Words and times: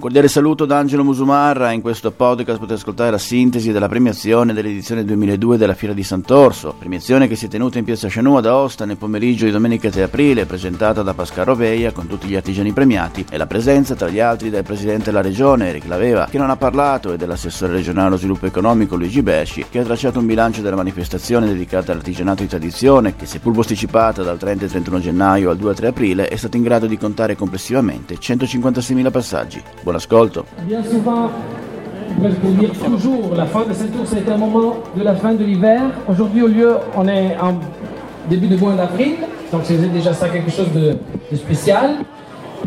Un 0.00 0.06
cordiale 0.06 0.28
saluto 0.28 0.64
da 0.64 0.78
Angelo 0.78 1.04
Musumarra, 1.04 1.72
in 1.72 1.82
questo 1.82 2.10
podcast 2.10 2.58
potete 2.58 2.80
ascoltare 2.80 3.10
la 3.10 3.18
sintesi 3.18 3.70
della 3.70 3.86
premiazione 3.86 4.54
dell'edizione 4.54 5.04
2002 5.04 5.58
della 5.58 5.74
Fiera 5.74 5.92
di 5.92 6.02
Sant'Orso, 6.02 6.74
premiazione 6.78 7.28
che 7.28 7.36
si 7.36 7.44
è 7.44 7.48
tenuta 7.48 7.76
in 7.76 7.84
piazza 7.84 8.08
Chanù 8.08 8.34
ad 8.36 8.46
Aosta 8.46 8.86
nel 8.86 8.96
pomeriggio 8.96 9.44
di 9.44 9.50
domenica 9.50 9.90
3 9.90 10.04
aprile, 10.04 10.46
presentata 10.46 11.02
da 11.02 11.12
Pascal 11.12 11.44
Roveia 11.44 11.92
con 11.92 12.06
tutti 12.06 12.28
gli 12.28 12.34
artigiani 12.34 12.72
premiati 12.72 13.26
e 13.28 13.36
la 13.36 13.46
presenza 13.46 13.94
tra 13.94 14.08
gli 14.08 14.20
altri 14.20 14.48
del 14.48 14.62
Presidente 14.62 15.04
della 15.10 15.20
Regione 15.20 15.68
Eric 15.68 15.86
Laveva, 15.86 16.28
che 16.30 16.38
non 16.38 16.48
ha 16.48 16.56
parlato, 16.56 17.12
e 17.12 17.18
dell'assessore 17.18 17.74
regionale 17.74 18.06
allo 18.06 18.16
sviluppo 18.16 18.46
economico 18.46 18.96
Luigi 18.96 19.20
Besci, 19.20 19.66
che 19.68 19.80
ha 19.80 19.84
tracciato 19.84 20.18
un 20.18 20.24
bilancio 20.24 20.62
della 20.62 20.76
manifestazione 20.76 21.46
dedicata 21.46 21.92
all'artigianato 21.92 22.40
di 22.40 22.48
tradizione, 22.48 23.16
che 23.16 23.26
seppur 23.26 23.52
posticipata 23.52 24.22
dal 24.22 24.38
30 24.38 24.64
e 24.64 24.68
31 24.68 25.00
gennaio 25.00 25.50
al 25.50 25.58
2-3 25.58 25.84
aprile, 25.84 26.28
è 26.28 26.36
stata 26.36 26.56
in 26.56 26.62
grado 26.62 26.86
di 26.86 26.96
contare 26.96 27.36
complessivamente 27.36 28.14
156.000 28.14 29.10
passaggi. 29.10 29.62
Bien 30.62 30.82
souvent, 30.82 31.30
presque 32.20 32.40
dire 32.58 32.70
toujours, 32.72 33.34
la 33.36 33.46
fin 33.46 33.64
de 33.68 33.72
cette 33.72 33.92
tour, 33.92 34.04
c'est 34.06 34.30
un 34.30 34.36
moment 34.36 34.76
de 34.96 35.02
la 35.02 35.14
fin 35.14 35.34
de 35.34 35.44
l'hiver. 35.44 35.82
Aujourd'hui, 36.08 36.42
au 36.42 36.48
lieu, 36.48 36.76
on 36.96 37.06
est 37.08 37.36
en 37.40 37.54
début 38.28 38.48
de 38.48 38.56
mois 38.56 38.74
d'avril, 38.74 39.14
donc 39.52 39.62
c'est 39.64 39.76
déjà 39.92 40.12
ça 40.12 40.28
quelque 40.28 40.50
chose 40.50 40.72
de, 40.72 40.96
de 41.30 41.36
spécial. 41.36 41.96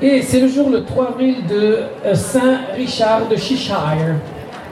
Et 0.02 0.22
c'est 0.22 0.40
le 0.40 0.48
jour, 0.48 0.70
le 0.70 0.84
3 0.84 1.10
avril, 1.10 1.36
de 1.48 1.80
euh, 2.06 2.16
Saint 2.16 2.58
Richard 2.76 3.28
de 3.30 3.36
Cheshire. 3.36 4.16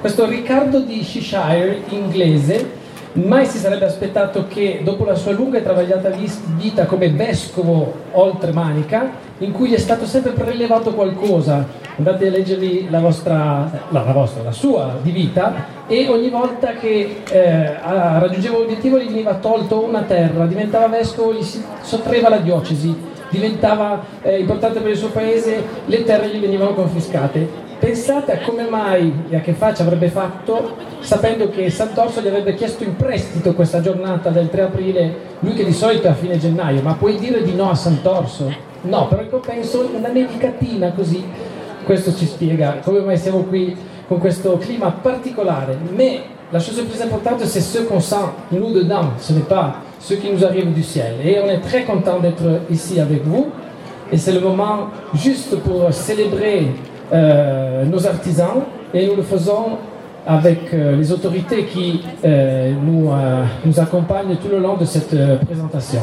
Questo 0.01 0.25
Riccardo 0.25 0.79
di 0.81 1.03
Cheshire, 1.03 1.77
inglese, 1.91 2.65
mai 3.13 3.45
si 3.45 3.57
sarebbe 3.57 3.85
aspettato 3.85 4.45
che 4.47 4.81
dopo 4.83 5.03
la 5.03 5.15
sua 5.15 5.33
lunga 5.33 5.57
e 5.57 5.63
travagliata 5.63 6.09
vita 6.55 6.85
come 6.85 7.09
vescovo 7.09 7.93
oltre 8.11 8.51
Manica, 8.51 9.11
in 9.39 9.51
cui 9.51 9.69
gli 9.69 9.73
è 9.73 9.79
stato 9.79 10.05
sempre 10.05 10.31
prelevato 10.31 10.93
qualcosa, 10.93 11.65
andate 11.97 12.27
a 12.27 12.29
leggervi 12.29 12.87
la 12.89 12.99
vostra, 12.99 13.69
no, 13.89 14.03
la, 14.05 14.11
vostra, 14.11 14.43
la 14.43 14.51
sua 14.51 14.97
di 15.01 15.11
vita, 15.11 15.79
e 15.87 16.07
ogni 16.07 16.29
volta 16.29 16.73
che 16.73 17.21
eh, 17.29 17.77
raggiungeva 17.81 18.59
l'obiettivo 18.59 18.97
gli 18.97 19.07
veniva 19.07 19.35
tolto 19.35 19.83
una 19.83 20.03
terra, 20.03 20.45
diventava 20.45 20.87
vescovo, 20.87 21.33
gli 21.33 21.43
si 21.43 21.61
sottraeva 21.81 22.29
la 22.29 22.37
diocesi, 22.37 22.95
diventava 23.29 24.03
eh, 24.21 24.39
importante 24.39 24.79
per 24.79 24.91
il 24.91 24.97
suo 24.97 25.09
paese, 25.09 25.63
le 25.85 26.03
terre 26.03 26.29
gli 26.29 26.39
venivano 26.39 26.73
confiscate. 26.73 27.69
Pensate 27.81 28.31
a 28.31 28.37
come 28.45 28.69
mai 28.69 29.11
e 29.27 29.35
a 29.35 29.39
che 29.39 29.53
faccia 29.53 29.81
avrebbe 29.81 30.09
fatto 30.09 30.75
sapendo 30.99 31.49
che 31.49 31.71
Sant'Orso 31.71 32.21
gli 32.21 32.27
avrebbe 32.27 32.53
chiesto 32.53 32.83
in 32.83 32.95
prestito 32.95 33.55
questa 33.55 33.81
giornata 33.81 34.29
del 34.29 34.51
3 34.51 34.61
aprile, 34.61 35.15
lui 35.39 35.55
che 35.55 35.65
di 35.65 35.73
solito 35.73 36.05
è 36.05 36.11
a 36.11 36.13
fine 36.13 36.37
gennaio, 36.37 36.83
ma 36.83 36.93
puoi 36.93 37.17
dire 37.17 37.41
di 37.41 37.55
no 37.55 37.71
a 37.71 37.75
Sant'Orso? 37.75 38.53
No, 38.81 39.07
però 39.07 39.23
io 39.23 39.39
penso 39.39 39.89
una 39.95 40.09
nevicatina 40.09 40.91
così, 40.91 41.25
questo 41.83 42.13
ci 42.13 42.27
spiega 42.27 42.81
come 42.83 42.99
mai 42.99 43.17
siamo 43.17 43.45
qui 43.45 43.75
con 44.07 44.19
questo 44.19 44.59
clima 44.59 44.91
particolare. 44.91 45.75
Mais 45.95 46.19
la 46.51 46.59
chose 46.59 46.83
plus 46.83 47.01
importante, 47.01 47.43
c'est 47.45 47.61
ce 47.61 47.79
qu'on 47.85 47.99
sent 47.99 48.29
nous 48.49 48.71
dedans, 48.71 49.13
ce 49.17 49.33
n'est 49.33 49.47
pas 49.47 49.81
ce 49.97 50.13
qui 50.13 50.29
nous 50.29 50.45
arrive 50.45 50.71
du 50.71 50.83
ciel. 50.83 51.15
Et 51.23 51.39
on 51.39 51.47
est 51.47 51.61
très 51.61 51.83
content 51.83 52.19
d'être 52.19 52.61
ici 52.69 52.99
avec 52.99 53.23
vous. 53.25 53.49
Et 54.11 54.17
c'est 54.17 54.33
le 54.33 54.41
moment 54.41 54.89
juste 55.15 55.55
pour 55.61 55.91
célébrer 55.91 56.67
euh, 57.13 57.83
nos 57.85 58.05
artisans. 58.07 58.61
Et 58.93 59.05
nous 59.07 59.15
le 59.15 59.23
faisons 59.23 59.77
avec 60.25 60.73
euh, 60.73 60.95
les 60.95 61.11
autorités 61.11 61.65
qui 61.65 62.01
euh, 62.23 62.71
nous, 62.85 63.09
nous 63.65 63.79
accompagnent 63.79 64.35
tout 64.35 64.49
le 64.49 64.59
long 64.59 64.77
de 64.77 64.85
cette 64.85 65.15
présentation. 65.45 66.01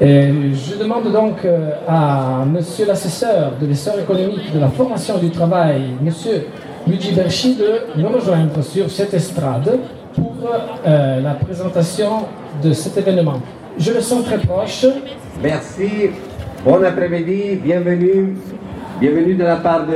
Je 0.00 0.76
demande 0.78 1.10
donc 1.12 1.46
à 1.88 2.44
monsieur 2.44 2.84
l'assesseur 2.86 3.52
de 3.60 3.66
l'essor 3.66 3.98
économique 3.98 4.52
de 4.52 4.58
la 4.58 4.68
formation 4.68 5.18
du 5.18 5.30
travail, 5.30 5.82
monsieur 6.02 6.46
Luigi 6.86 7.12
Berchi, 7.12 7.54
de 7.54 8.00
nous 8.02 8.08
rejoindre 8.08 8.60
sur 8.62 8.90
cette 8.90 9.14
estrade 9.14 9.78
pour 10.12 10.34
la 10.84 11.34
présentation 11.34 12.26
de 12.62 12.72
cet 12.72 12.98
événement. 12.98 13.40
Je 13.78 13.92
le 13.92 14.00
sens 14.00 14.24
très 14.24 14.38
proche. 14.38 14.84
Merci, 15.40 16.10
bon 16.64 16.82
après-midi, 16.84 17.60
bienvenue. 17.62 18.34
Bienvenue 19.00 19.34
de 19.34 19.42
la 19.44 19.56
part 19.56 19.86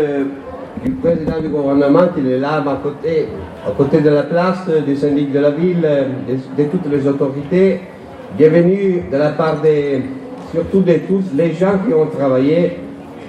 du 0.84 0.90
président 0.92 1.40
du 1.40 1.48
gouvernement 1.48 2.08
qui 2.14 2.28
est 2.30 2.38
là 2.38 2.62
à, 2.66 2.76
côté, 2.82 4.00
de 4.00 4.08
la 4.10 4.24
place, 4.24 4.68
des 4.86 4.96
syndics 4.96 5.32
de 5.32 5.38
la 5.38 5.50
ville, 5.50 5.86
de, 6.56 6.64
toutes 6.64 6.90
les 6.90 7.06
autorités. 7.06 7.80
Bienvenue 8.36 9.02
de 9.10 9.16
la 9.16 9.30
part 9.30 9.60
de, 9.62 10.00
surtout 10.52 10.80
de 10.80 10.94
tous 11.06 11.22
les 11.36 11.52
gens 11.52 11.78
qui 11.86 11.94
ont 11.94 12.06
travaillé 12.06 12.78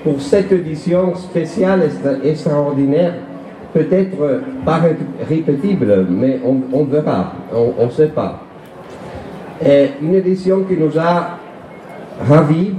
pour 0.03 0.19
cette 0.21 0.51
édition 0.51 1.15
spéciale, 1.15 1.83
extra- 1.83 2.23
extraordinaire, 2.23 3.13
peut-être 3.73 4.41
pas 4.65 4.77
ré- 4.77 4.95
répétible, 5.29 6.07
mais 6.09 6.39
on, 6.43 6.57
on 6.73 6.83
verra, 6.85 7.33
on 7.53 7.85
ne 7.85 7.91
sait 7.91 8.07
pas. 8.07 8.41
Une 10.01 10.15
édition 10.15 10.63
qui 10.63 10.75
nous 10.77 10.97
a 10.97 11.37
ravis, 12.27 12.71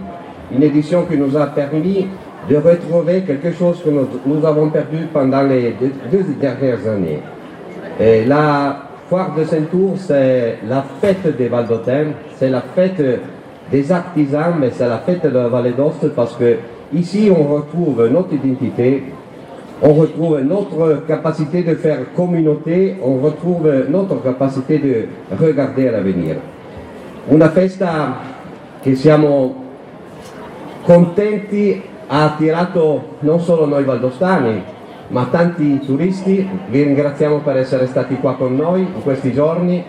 une 0.53 0.63
édition 0.65 1.05
qui 1.05 1.17
nous 1.17 1.37
a 1.37 1.47
permis 1.47 2.09
de 2.49 2.57
retrouver 2.57 3.23
quelque 3.23 3.53
chose 3.53 3.83
que 3.85 3.91
nous, 3.91 4.47
avons 4.47 4.71
perdu 4.71 5.07
pendant 5.13 5.43
les 5.43 5.75
deux, 6.11 6.25
dernières 6.41 6.87
années. 6.89 7.21
Et 7.99 8.25
la 8.25 8.77
foire 9.09 9.35
de 9.37 9.45
Saint-Tour, 9.45 9.95
c'est 9.97 10.59
la 10.69 10.85
fête 11.01 11.37
des 11.37 11.49
Val 11.49 11.67
c'est 12.37 12.49
la 12.49 12.63
fête 12.75 13.03
des 13.71 13.93
artisans, 13.93 14.55
mais 14.59 14.71
c'est 14.71 14.89
la 14.89 14.99
fête 14.99 15.23
de 15.25 15.29
la 15.29 15.49
vallée 15.49 15.73
d'Ost 15.73 16.09
parce 16.15 16.35
que 16.37 16.57
ici 16.93 17.31
on 17.31 17.45
retrouve 17.55 18.09
notre 18.09 18.33
identité, 18.35 19.05
on 19.83 19.93
retrouve 19.93 20.41
notre 20.41 21.07
capacité 21.07 21.63
de 21.63 21.75
faire 21.75 21.99
communauté, 22.15 22.97
on 23.03 23.19
retrouve 23.19 23.71
notre 23.89 24.23
capacité 24.23 24.79
de 24.79 25.37
regarder 25.37 25.89
à 25.89 25.93
l'avenir. 25.93 26.37
Una 27.29 27.51
festa 27.51 28.17
che 28.83 28.97
siamo 28.97 29.55
contenti 30.83 31.81
ha 32.13 32.25
attirato 32.25 33.17
non 33.21 33.39
solo 33.39 33.67
noi 33.67 33.85
valdostani, 33.85 34.65
ma 35.09 35.27
tanti 35.31 35.79
turisti. 35.79 36.49
Vi 36.69 36.83
ringraziamo 36.83 37.39
per 37.39 37.57
essere 37.57 37.87
stati 37.87 38.17
qua 38.17 38.35
con 38.35 38.57
noi 38.57 38.81
in 38.81 39.03
questi 39.03 39.33
giorni. 39.33 39.83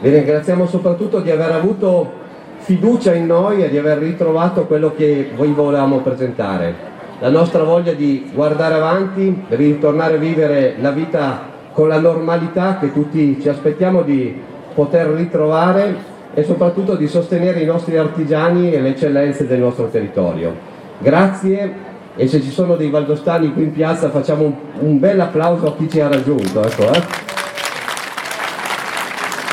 Vi 0.00 0.10
ringraziamo 0.10 0.66
soprattutto 0.66 1.20
di 1.20 1.30
aver 1.30 1.52
avuto 1.52 2.20
fiducia 2.58 3.14
in 3.14 3.26
noi 3.26 3.62
e 3.62 3.70
di 3.70 3.78
aver 3.78 3.98
ritrovato 3.98 4.66
quello 4.66 4.92
che 4.96 5.30
voi 5.36 5.52
volevamo 5.52 5.98
presentare. 5.98 6.90
La 7.20 7.30
nostra 7.30 7.62
voglia 7.62 7.92
di 7.92 8.28
guardare 8.34 8.74
avanti, 8.74 9.44
ritornare 9.50 10.14
a 10.16 10.18
vivere 10.18 10.74
la 10.80 10.90
vita 10.90 11.50
con 11.72 11.86
la 11.86 12.00
normalità 12.00 12.78
che 12.78 12.92
tutti 12.92 13.38
ci 13.40 13.48
aspettiamo 13.48 14.02
di 14.02 14.36
poter 14.74 15.06
ritrovare 15.10 16.10
e 16.34 16.42
soprattutto 16.42 16.96
di 16.96 17.06
sostenere 17.06 17.60
i 17.60 17.66
nostri 17.66 17.96
artigiani 17.96 18.72
e 18.72 18.80
le 18.80 18.88
eccellenze 18.88 19.46
del 19.46 19.60
nostro 19.60 19.86
territorio. 19.86 20.71
Grazie 21.02 21.90
e 22.14 22.28
se 22.28 22.40
ci 22.40 22.50
sono 22.50 22.76
dei 22.76 22.90
valdostani 22.90 23.52
qui 23.52 23.64
in 23.64 23.72
piazza 23.72 24.08
facciamo 24.10 24.44
un, 24.44 24.54
un 24.78 25.00
bel 25.00 25.18
applauso 25.18 25.66
a 25.66 25.76
chi 25.76 25.90
ci 25.90 25.98
ha 25.98 26.06
raggiunto. 26.08 26.62
Ecco, 26.62 26.92
eh. 26.92 27.02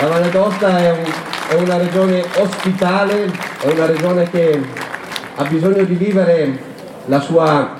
La 0.01 0.07
Valle 0.07 0.29
d'Aosta 0.29 0.77
è, 0.77 0.91
un- 0.91 1.11
è 1.49 1.61
una 1.61 1.77
regione 1.77 2.23
ospitale, 2.37 3.25
è 3.61 3.71
una 3.71 3.85
regione 3.87 4.29
che 4.29 4.61
ha 5.35 5.43
bisogno 5.45 5.83
di 5.83 5.95
vivere 5.95 6.59
la 7.07 7.19
sua, 7.19 7.79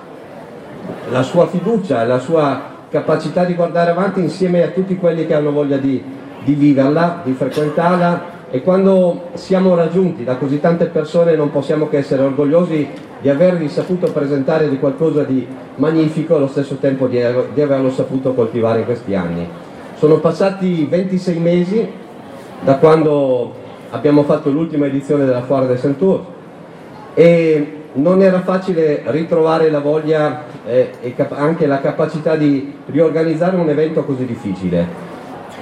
la 1.11 1.21
sua 1.21 1.47
fiducia, 1.47 2.03
la 2.05 2.19
sua 2.19 2.61
capacità 2.89 3.43
di 3.43 3.53
guardare 3.53 3.91
avanti 3.91 4.19
insieme 4.19 4.63
a 4.63 4.69
tutti 4.69 4.97
quelli 4.97 5.27
che 5.27 5.35
hanno 5.35 5.51
voglia 5.51 5.77
di, 5.77 6.03
di 6.43 6.53
viverla, 6.55 7.21
di 7.23 7.33
frequentarla 7.33 8.37
e 8.51 8.61
quando 8.63 9.29
siamo 9.33 9.75
raggiunti 9.75 10.23
da 10.23 10.37
così 10.37 10.59
tante 10.59 10.85
persone 10.85 11.35
non 11.35 11.51
possiamo 11.51 11.87
che 11.87 11.97
essere 11.97 12.23
orgogliosi 12.23 12.87
di 13.21 13.29
avervi 13.29 13.69
saputo 13.69 14.11
presentare 14.11 14.69
di 14.69 14.79
qualcosa 14.79 15.23
di 15.23 15.45
magnifico 15.75 16.35
allo 16.35 16.47
stesso 16.47 16.75
tempo 16.75 17.07
di, 17.07 17.21
averlo 17.21 17.91
saputo 17.91 18.33
coltivare 18.33 18.79
in 18.79 18.85
questi 18.85 19.13
anni. 19.13 19.47
Sono 19.95 20.19
passati 20.19 20.85
26 20.85 21.39
mesi 21.39 21.87
da 22.61 22.77
quando 22.77 23.53
abbiamo 23.91 24.23
fatto 24.23 24.49
l'ultima 24.49 24.87
edizione 24.87 25.25
della 25.25 25.43
Foire 25.43 25.67
de 25.67 25.77
Saint-Tour 25.77 26.21
e 27.13 27.73
non 27.93 28.21
era 28.21 28.41
facile 28.41 29.03
ritrovare 29.07 29.69
la 29.69 29.79
voglia 29.79 30.43
eh, 30.65 30.91
e 31.01 31.15
anche 31.29 31.67
la 31.67 31.81
capacità 31.81 32.35
di 32.35 32.73
riorganizzare 32.87 33.55
un 33.57 33.69
evento 33.69 34.03
così 34.05 34.25
difficile. 34.25 34.87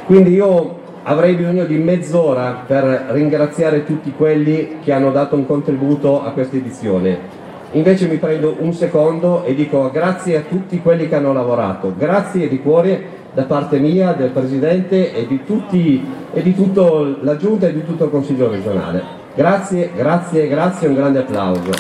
Quindi 0.05 0.33
io 0.33 0.85
avrei 1.09 1.35
bisogno 1.35 1.63
di 1.63 1.77
mezz'ora 1.77 2.63
per 2.67 3.07
ringraziare 3.11 3.85
tutti 3.85 4.11
quelli 4.11 4.79
che 4.83 4.91
hanno 4.91 5.11
dato 5.11 5.35
un 5.35 5.45
contributo 5.45 6.23
a 6.23 6.31
questa 6.31 6.57
edizione. 6.57 7.35
Invece 7.71 8.07
mi 8.07 8.17
prendo 8.17 8.57
un 8.59 8.73
secondo 8.73 9.43
e 9.45 9.55
dico 9.55 9.89
grazie 9.89 10.37
a 10.37 10.41
tutti 10.41 10.81
quelli 10.81 11.07
che 11.07 11.15
hanno 11.15 11.31
lavorato, 11.31 11.93
grazie 11.97 12.49
di 12.49 12.59
cuore 12.61 13.15
da 13.33 13.43
parte 13.43 13.79
mia, 13.79 14.13
del 14.13 14.31
Presidente 14.31 15.13
e 15.13 15.27
di, 15.27 15.45
tutti, 15.45 16.03
e 16.33 16.41
di 16.41 16.53
tutta 16.53 16.81
la 17.21 17.37
Giunta 17.37 17.67
e 17.67 17.73
di 17.73 17.85
tutto 17.85 18.05
il 18.05 18.11
Consiglio 18.11 18.49
regionale. 18.49 19.01
Grazie, 19.33 19.91
grazie, 19.95 20.47
grazie, 20.47 20.87
un 20.87 20.95
grande 20.95 21.19
applauso. 21.19 21.71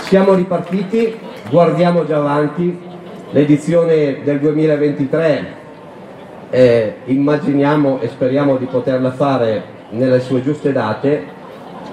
Siamo 0.00 0.34
ripartiti, 0.34 1.18
guardiamo 1.48 2.04
già 2.04 2.16
avanti, 2.16 2.78
l'edizione 3.30 4.22
del 4.24 4.40
2023 4.40 5.54
eh, 6.50 6.94
immaginiamo 7.04 8.00
e 8.00 8.08
speriamo 8.08 8.56
di 8.56 8.66
poterla 8.66 9.12
fare 9.12 9.74
nelle 9.90 10.20
sue 10.20 10.42
giuste 10.42 10.72
date, 10.72 11.34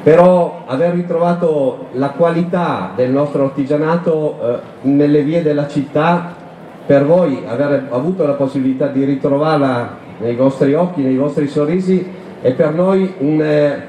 però 0.02 0.64
aver 0.66 0.94
ritrovato 0.94 1.88
la 1.94 2.10
qualità 2.10 2.92
del 2.96 3.12
nostro 3.12 3.46
artigianato 3.46 4.40
eh, 4.42 4.60
nelle 4.88 5.22
vie 5.22 5.44
della 5.44 5.68
città, 5.68 6.42
per 6.86 7.06
voi 7.06 7.44
aver 7.48 7.88
avuto 7.92 8.26
la 8.26 8.34
possibilità 8.34 8.88
di 8.88 9.06
ritrovarla 9.06 9.98
nei 10.20 10.36
vostri 10.36 10.74
occhi, 10.74 11.02
nei 11.02 11.16
vostri 11.16 11.48
sorrisi, 11.48 12.06
è 12.42 12.52
per 12.54 12.74
noi 12.74 13.14
un, 13.20 13.42
eh, 13.42 13.88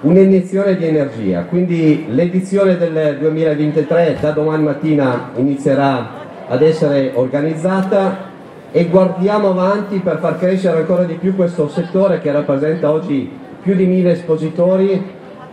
un'iniezione 0.00 0.76
di 0.76 0.84
energia. 0.84 1.44
Quindi 1.44 2.06
l'edizione 2.08 2.76
del 2.76 3.16
2023 3.18 4.18
da 4.20 4.30
domani 4.30 4.62
mattina 4.62 5.30
inizierà 5.36 6.26
ad 6.46 6.62
essere 6.62 7.12
organizzata 7.14 8.26
e 8.70 8.84
guardiamo 8.86 9.50
avanti 9.50 9.98
per 9.98 10.18
far 10.18 10.38
crescere 10.38 10.78
ancora 10.78 11.04
di 11.04 11.14
più 11.14 11.34
questo 11.34 11.68
settore 11.68 12.20
che 12.20 12.30
rappresenta 12.30 12.90
oggi 12.90 13.30
più 13.62 13.74
di 13.74 13.86
mille 13.86 14.12
espositori 14.12 15.02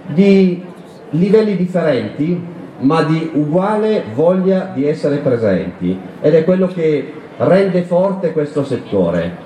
di 0.07 0.63
livelli 1.12 1.56
differenti 1.56 2.53
ma 2.80 3.03
di 3.03 3.31
uguale 3.33 4.03
voglia 4.13 4.71
di 4.74 4.86
essere 4.86 5.18
presenti 5.18 5.98
ed 6.21 6.33
è 6.33 6.44
quello 6.44 6.68
che 6.68 7.13
rende 7.38 7.83
forte 7.83 8.31
questo 8.31 8.63
settore. 8.63 9.44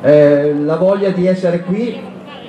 Eh, 0.00 0.54
la 0.54 0.76
voglia 0.76 1.10
di 1.10 1.26
essere 1.26 1.60
qui 1.60 2.00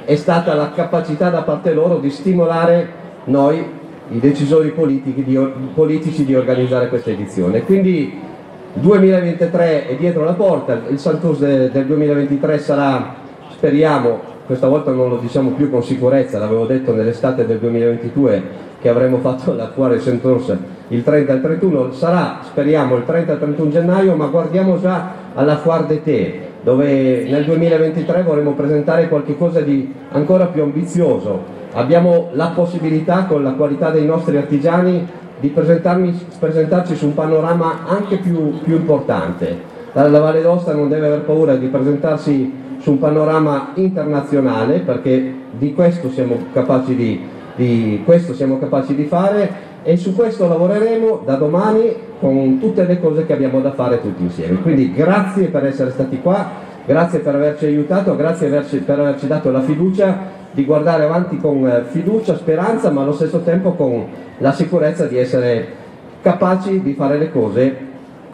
è 0.10 0.16
stata 0.16 0.56
la 0.56 0.72
capacità 0.72 1.30
da 1.30 1.44
parte 1.44 1.72
loro 1.72 2.00
di 2.00 2.10
stimolare 2.10 2.90
noi, 3.26 3.64
i 4.10 4.20
decisori 4.20 4.72
politici, 4.72 5.24
di, 5.24 5.38
politici, 5.76 6.26
di 6.26 6.34
organizzare 6.34 6.90
questa 6.90 7.12
edizione. 7.12 7.62
Quindi 7.62 8.20
2023 8.74 9.88
è 9.88 9.96
dietro 9.98 10.24
la 10.24 10.34
porta, 10.34 10.82
il 10.90 10.98
Santos 10.98 11.38
del 11.38 11.86
2023 11.86 12.58
sarà, 12.58 13.18
speriamo, 13.52 14.20
questa 14.48 14.68
volta 14.68 14.90
non 14.90 15.10
lo 15.10 15.18
diciamo 15.18 15.52
più 15.52 15.70
con 15.70 15.84
sicurezza, 15.84 16.40
l'avevo 16.40 16.66
detto 16.66 16.92
nell'estate 16.92 17.46
del 17.46 17.60
2022 17.60 18.44
che 18.82 18.90
avremmo 18.90 19.18
fatto 19.18 19.54
la 19.54 19.70
Fuare 19.70 20.00
Santos 20.00 20.52
il 20.88 21.04
30 21.04 21.32
e 21.32 21.36
il 21.36 21.42
31, 21.44 21.92
sarà, 21.92 22.40
speriamo, 22.42 22.96
il 22.96 23.06
30 23.06 23.30
e 23.30 23.34
il 23.36 23.42
31 23.42 23.70
gennaio, 23.70 24.16
ma 24.16 24.26
guardiamo 24.26 24.80
già 24.82 25.12
alla 25.36 25.58
Foire 25.58 25.86
d'été, 25.86 26.49
dove 26.62 27.26
nel 27.30 27.46
2023 27.46 28.24
vorremmo 28.24 28.54
presentare 28.54 29.08
qualcosa 29.08 29.62
di 29.62 29.94
ancora 30.12 30.48
più 30.48 30.62
ambizioso. 30.64 31.58
Abbiamo 31.74 32.30
la 32.34 32.52
possibilità, 32.56 33.26
con 33.26 33.44
la 33.44 33.52
qualità 33.52 33.92
dei 33.92 34.06
nostri 34.06 34.38
artigiani, 34.38 35.08
di 35.40 35.48
presentarci 35.50 36.96
su 36.96 37.06
un 37.06 37.14
panorama 37.14 37.88
anche 37.88 38.18
più, 38.18 38.60
più 38.62 38.76
importante. 38.76 39.78
La 39.94 40.08
Valle 40.08 40.42
d'Osta 40.42 40.74
non 40.74 40.90
deve 40.90 41.08
aver 41.08 41.22
paura 41.22 41.56
di 41.56 41.68
presentarsi 41.68 42.52
su 42.80 42.92
un 42.92 43.00
panorama 43.00 43.72
internazionale 43.76 44.80
perché 44.80 45.34
di 45.58 45.74
questo 45.74 46.10
siamo 46.10 46.38
capaci 46.54 46.96
di, 46.96 47.22
di, 47.56 48.02
questo 48.06 48.34
siamo 48.34 48.60
capaci 48.60 48.96
di 48.96 49.06
fare 49.06 49.68
e 49.84 49.98
su 49.98 50.16
questo 50.16 50.48
lavoreremo 50.48 51.22
da 51.26 51.36
domani 51.36 51.94
con 52.20 52.60
tutte 52.60 52.86
le 52.86 53.00
cose 53.00 53.26
che 53.26 53.34
abbiamo 53.34 53.62
da 53.62 53.72
fare 53.72 54.02
tutti 54.02 54.24
insieme. 54.24 54.62
Quindi 54.62 54.94
grazie 54.94 55.48
per 55.48 55.66
essere 55.66 55.92
stati 55.92 56.20
qua, 56.20 56.50
grazie 56.86 57.20
per 57.20 57.36
averci 57.36 57.66
aiutato, 57.66 58.16
grazie 58.16 58.50
per 58.50 59.00
averci 59.00 59.28
dato 59.28 59.52
la 59.52 59.62
fiducia 59.62 60.38
di 60.52 60.66
guardare 60.66 61.04
avanti 61.04 61.38
con 61.38 61.68
eh, 61.68 61.84
fiducia, 61.88 62.36
speranza, 62.36 62.90
ma 62.90 63.04
allo 63.04 63.14
stesso 63.14 63.42
tempo 63.42 63.74
con 63.74 64.06
la 64.40 64.52
sicurezza 64.52 65.06
di 65.06 65.18
essere 65.18 65.78
capaci 66.22 66.82
di 66.82 66.94
fare 66.94 67.18
le 67.18 67.32
cose 67.32 67.88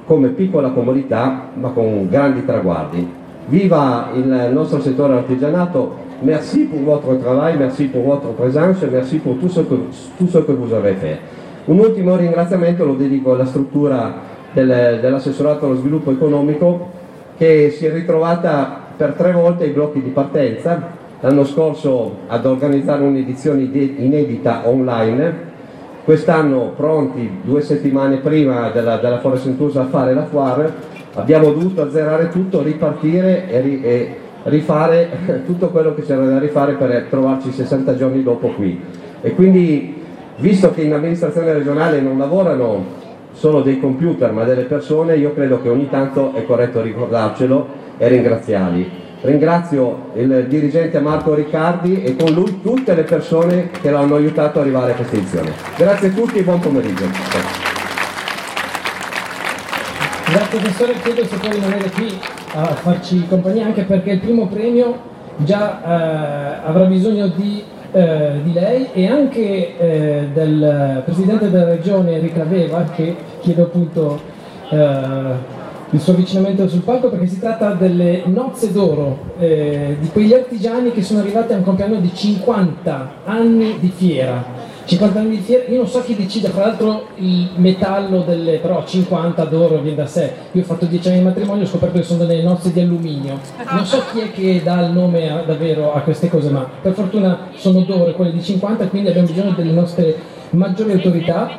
come 0.06 0.30
piccola 0.30 0.70
comunità, 0.70 1.50
ma 1.54 1.70
con 1.70 2.08
grandi 2.10 2.46
traguardi. 2.46 3.24
Viva 3.48 4.10
il 4.14 4.50
nostro 4.52 4.80
settore 4.82 5.14
artigianato, 5.14 6.05
merci 6.24 6.66
pour 6.66 6.80
votre 6.80 7.18
travail, 7.20 7.56
merci 7.58 7.86
pour 7.86 8.04
votre 8.04 8.30
présence, 8.34 8.78
merci 8.92 9.18
pour 9.18 9.38
tout 9.38 9.50
ce 9.50 9.62
que, 9.62 9.76
tout 10.18 10.28
ce 10.28 10.38
que 10.40 10.52
vous 10.52 10.74
avez 10.74 10.94
fait. 10.94 11.20
Un 11.68 11.80
ultimo 11.80 12.16
ringraziamento 12.16 12.86
lo 12.86 12.94
dedico 12.94 13.34
alla 13.34 13.46
struttura 13.46 14.14
del, 14.54 15.00
dell'assessorato 15.02 15.66
allo 15.66 15.76
sviluppo 15.76 16.12
economico 16.12 16.92
che 17.38 17.72
si 17.72 17.86
è 17.86 17.92
ritrovata 17.92 18.82
per 18.96 19.14
tre 19.14 19.32
volte 19.32 19.66
i 19.66 19.72
blocchi 19.72 20.02
di 20.02 20.10
partenza, 20.10 20.80
l'anno 21.20 21.44
scorso 21.44 22.18
ad 22.28 22.46
organizzare 22.46 23.04
un'edizione 23.04 23.64
inedita 23.64 24.62
online, 24.66 25.54
quest'anno 26.04 26.74
pronti 26.76 27.40
due 27.44 27.62
settimane 27.62 28.18
prima 28.18 28.70
della, 28.70 28.98
della 28.98 29.20
Forest 29.20 29.48
Entusa 29.48 29.82
a 29.82 29.86
fare 29.86 30.14
la 30.14 30.26
foire 30.26 30.94
abbiamo 31.16 31.52
dovuto 31.52 31.82
azzerare 31.82 32.30
tutto, 32.30 32.62
ripartire 32.62 33.50
e, 33.50 33.80
e 33.82 34.16
rifare 34.46 35.10
tutto 35.46 35.70
quello 35.70 35.94
che 35.94 36.04
c'era 36.04 36.26
da 36.26 36.40
rifare 36.40 36.74
per 36.74 37.08
trovarci 37.10 37.52
60 37.52 37.96
giorni 37.96 38.24
dopo 38.24 38.50
qui. 38.50 38.80
E 39.22 39.34
quindi, 39.34 40.02
visto 40.38 40.72
che 40.72 40.82
in 40.82 40.94
amministrazione 40.94 41.54
regionale 41.54 42.02
non 42.02 42.18
lavorano 42.18 43.04
solo 43.32 43.62
dei 43.62 43.80
computer 43.80 44.32
ma 44.32 44.44
delle 44.44 44.64
persone, 44.64 45.16
io 45.16 45.34
credo 45.34 45.62
che 45.62 45.70
ogni 45.70 45.90
tanto 45.90 46.34
è 46.34 46.46
corretto 46.46 46.82
ricordarcelo 46.82 47.68
e 47.98 48.08
ringraziarli. 48.08 49.04
Ringrazio 49.22 50.12
il 50.16 50.46
dirigente 50.48 51.00
Marco 51.00 51.34
Riccardi 51.34 52.04
e 52.04 52.16
con 52.16 52.32
lui 52.32 52.62
tutte 52.62 52.94
le 52.94 53.04
persone 53.04 53.72
che 53.82 53.90
lo 53.90 53.98
hanno 53.98 54.16
aiutato 54.16 54.60
ad 54.60 54.66
arrivare 54.66 54.92
a 54.92 54.96
questa 54.96 55.16
edizione. 55.16 55.52
Grazie 55.76 56.10
a 56.10 56.12
tutti 56.12 56.38
e 56.38 56.44
buon 56.44 56.60
pomeriggio. 56.60 57.06
Grazie 60.28 60.60
professore, 60.60 60.94
chiedo 61.02 61.26
se 61.26 61.38
può 61.38 61.50
rimanere 61.50 61.90
qui 61.90 62.35
a 62.56 62.66
farci 62.76 63.26
compagnia 63.28 63.66
anche 63.66 63.84
perché 63.84 64.12
il 64.12 64.20
primo 64.20 64.48
premio 64.48 65.14
già 65.38 65.82
eh, 65.82 66.68
avrà 66.68 66.86
bisogno 66.86 67.28
di, 67.28 67.62
eh, 67.92 68.40
di, 68.44 68.54
lei 68.54 68.88
e 68.94 69.08
anche 69.08 69.78
eh, 69.78 70.30
del 70.34 71.02
Presidente 71.04 71.50
della 71.50 71.66
Regione 71.66 72.14
Enrica 72.14 72.44
Veva 72.46 72.84
che 72.84 73.14
chiedo 73.42 73.64
appunto 73.64 74.20
eh, 74.70 75.54
il 75.90 76.00
suo 76.00 76.14
avvicinamento 76.14 76.68
sul 76.70 76.82
palco 76.82 77.10
perché 77.10 77.28
si 77.28 77.40
tratta 77.40 77.74
delle 77.74 78.24
nozze 78.26 78.72
d'oro 78.72 79.34
eh, 79.38 79.98
di 80.00 80.08
quegli 80.10 80.34
artigiani 80.34 80.92
che 80.92 81.04
sono 81.04 81.20
arrivati 81.20 81.52
a 81.52 81.58
un 81.58 81.64
compleanno 81.64 82.00
di 82.00 82.14
50 82.14 83.12
anni 83.26 83.78
di 83.80 83.92
fiera 83.94 84.44
50 84.86 85.20
anni 85.20 85.30
di 85.38 85.42
fiera, 85.42 85.64
io 85.68 85.78
non 85.78 85.88
so 85.88 86.04
chi 86.04 86.16
decide, 86.16 86.50
fra 86.50 86.68
l'altro 86.68 87.08
il 87.16 87.50
metallo 87.56 88.22
delle, 88.22 88.58
però 88.60 88.86
50 88.86 89.44
d'oro 89.46 89.80
viene 89.80 89.98
da 89.98 90.06
sé, 90.06 90.32
io 90.52 90.62
ho 90.62 90.66
fatto 90.66 90.86
10 90.86 91.08
anni 91.08 91.18
di 91.18 91.24
matrimonio 91.24 91.64
e 91.64 91.66
ho 91.66 91.70
scoperto 91.70 91.98
che 91.98 92.04
sono 92.04 92.24
delle 92.26 92.44
nozze 92.44 92.72
di 92.72 92.82
alluminio, 92.82 93.40
non 93.72 93.86
so 93.86 94.04
chi 94.12 94.20
è 94.20 94.32
che 94.32 94.62
dà 94.64 94.86
il 94.86 94.92
nome 94.92 95.32
a, 95.32 95.42
davvero 95.42 95.94
a 95.94 96.02
queste 96.02 96.30
cose, 96.30 96.50
ma 96.52 96.70
per 96.82 96.94
fortuna 96.94 97.48
sono 97.56 97.80
d'oro 97.80 98.14
quelle 98.14 98.32
di 98.32 98.44
50, 98.44 98.88
quindi 98.88 99.10
abbiamo 99.10 99.28
bisogno 99.28 99.52
delle 99.52 99.72
nostre 99.72 100.16
maggiori 100.52 100.92
autorità, 100.92 101.58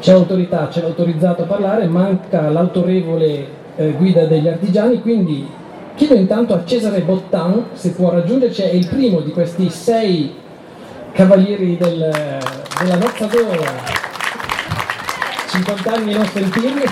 c'è 0.00 0.12
l'autorità, 0.12 0.68
c'è 0.68 0.80
l'autorizzato 0.80 1.42
a 1.42 1.46
parlare, 1.46 1.86
manca 1.86 2.48
l'autorevole 2.48 3.46
eh, 3.76 3.90
guida 3.92 4.24
degli 4.24 4.48
artigiani, 4.48 5.02
quindi 5.02 5.46
chiedo 5.94 6.14
intanto 6.14 6.54
a 6.54 6.62
Cesare 6.64 7.00
Bottan 7.00 7.66
se 7.74 7.90
può 7.90 8.10
raggiungerci, 8.12 8.62
è 8.62 8.72
il 8.72 8.86
primo 8.86 9.20
di 9.20 9.32
questi 9.32 9.68
sei 9.68 10.44
cavalieri 11.16 11.76
del, 11.76 12.38
della 12.78 12.96
nozza 12.96 13.26
d'oro. 13.26 13.64
50 15.48 15.92
anni 15.92 16.12
non 16.12 16.26
sentirli 16.26 16.84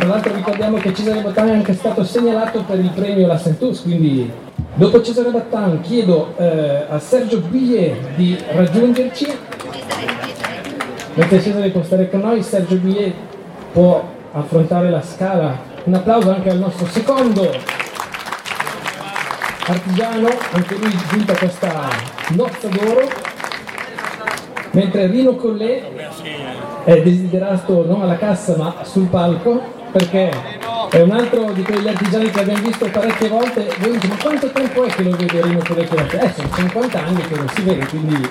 tra 0.00 0.08
l'altro 0.08 0.34
ricordiamo 0.34 0.78
che 0.78 0.94
Cesare 0.94 1.20
Battan 1.20 1.48
è 1.48 1.52
anche 1.52 1.74
stato 1.74 2.04
segnalato 2.04 2.62
per 2.62 2.78
il 2.78 2.88
premio 2.88 3.26
La 3.26 3.36
Sentus 3.36 3.82
quindi 3.82 4.30
dopo 4.74 5.02
Cesare 5.02 5.30
Battan 5.30 5.80
chiedo 5.82 6.32
eh, 6.38 6.86
a 6.88 6.98
Sergio 6.98 7.40
Billet 7.40 8.14
di 8.16 8.34
raggiungerci. 8.52 9.26
Mentre 11.14 11.42
Cesare 11.42 11.68
può 11.68 11.82
stare 11.82 12.08
con 12.08 12.20
noi 12.20 12.42
Sergio 12.42 12.76
Billet 12.76 13.12
può 13.72 14.02
affrontare 14.32 14.88
la 14.88 15.02
scala. 15.02 15.58
Un 15.84 15.92
applauso 15.92 16.30
anche 16.30 16.48
al 16.48 16.58
nostro 16.58 16.86
secondo 16.86 17.79
artigiano, 19.66 20.28
anche 20.52 20.74
lui 20.76 20.96
giunto 21.08 21.32
a 21.32 21.36
questa 21.36 21.88
nozza 22.30 22.68
d'oro, 22.68 23.08
mentre 24.72 25.06
Rino 25.06 25.34
Collè 25.34 25.82
è 26.84 27.02
desiderato 27.02 27.84
non 27.86 28.02
alla 28.02 28.16
cassa 28.16 28.56
ma 28.56 28.76
sul 28.82 29.06
palco 29.06 29.78
perché 29.92 30.30
è 30.90 31.00
un 31.00 31.10
altro 31.10 31.50
di 31.52 31.62
quegli 31.62 31.86
artigiani 31.86 32.30
che 32.30 32.40
abbiamo 32.40 32.62
visto 32.62 32.88
parecchie 32.90 33.28
volte. 33.28 33.68
Voi 33.78 33.92
dite, 33.92 34.06
ma 34.08 34.16
quanto 34.20 34.50
tempo 34.50 34.84
è 34.84 34.88
che 34.88 35.02
lo 35.02 35.16
vede 35.16 35.42
Rino 35.42 35.60
Collè? 35.66 35.82
Eh, 35.82 36.32
sono 36.34 36.48
50 36.54 37.04
anni 37.04 37.20
che 37.22 37.36
non 37.36 37.48
si 37.48 37.62
vede, 37.62 37.86
quindi 37.86 38.28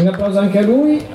un 0.00 0.06
applauso 0.06 0.38
anche 0.38 0.58
a 0.58 0.62
lui. 0.62 1.06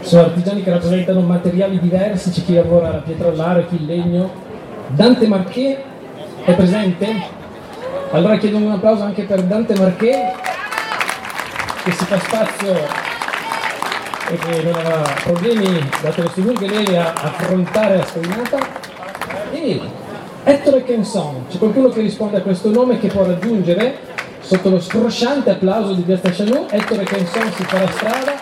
Sono 0.00 0.22
artigiani 0.22 0.62
che 0.62 0.70
rappresentano 0.70 1.20
materiali 1.20 1.78
diversi, 1.78 2.30
c'è 2.30 2.42
chi 2.44 2.54
lavora 2.54 2.90
la 2.90 2.98
pietra 2.98 3.28
all'aro, 3.28 3.66
chi 3.68 3.76
il 3.76 3.86
legno. 3.86 4.30
Dante 4.88 5.26
Marché 5.28 5.82
è 6.44 6.54
presente? 6.54 7.38
Allora 8.12 8.36
chiedo 8.38 8.56
un 8.56 8.72
applauso 8.72 9.04
anche 9.04 9.22
per 9.22 9.40
Dante 9.44 9.78
Marché 9.78 10.34
che 11.84 11.92
si 11.92 12.04
fa 12.04 12.18
spazio 12.18 12.74
e 14.28 14.36
che 14.36 14.62
non 14.64 14.74
aveva 14.74 15.14
problemi, 15.22 15.88
dato 16.02 16.22
le 16.22 16.28
figure 16.30 16.54
che 16.54 16.98
a 16.98 17.12
affrontare 17.12 18.00
a 18.00 18.06
scalinata. 18.06 18.58
E 19.52 19.80
Ettore 20.42 20.82
Kenson, 20.82 21.46
c'è 21.48 21.58
qualcuno 21.58 21.88
che 21.90 22.00
risponde 22.00 22.38
a 22.38 22.40
questo 22.40 22.70
nome 22.70 22.98
che 22.98 23.06
può 23.06 23.24
raggiungere 23.24 23.98
sotto 24.40 24.70
lo 24.70 24.80
scrosciante 24.80 25.50
applauso 25.50 25.92
di 25.92 26.02
Piazza 26.02 26.30
Chanou, 26.30 26.66
Ettore 26.68 27.04
Kenson 27.04 27.52
si 27.52 27.62
farà 27.62 27.88
strada. 27.90 28.34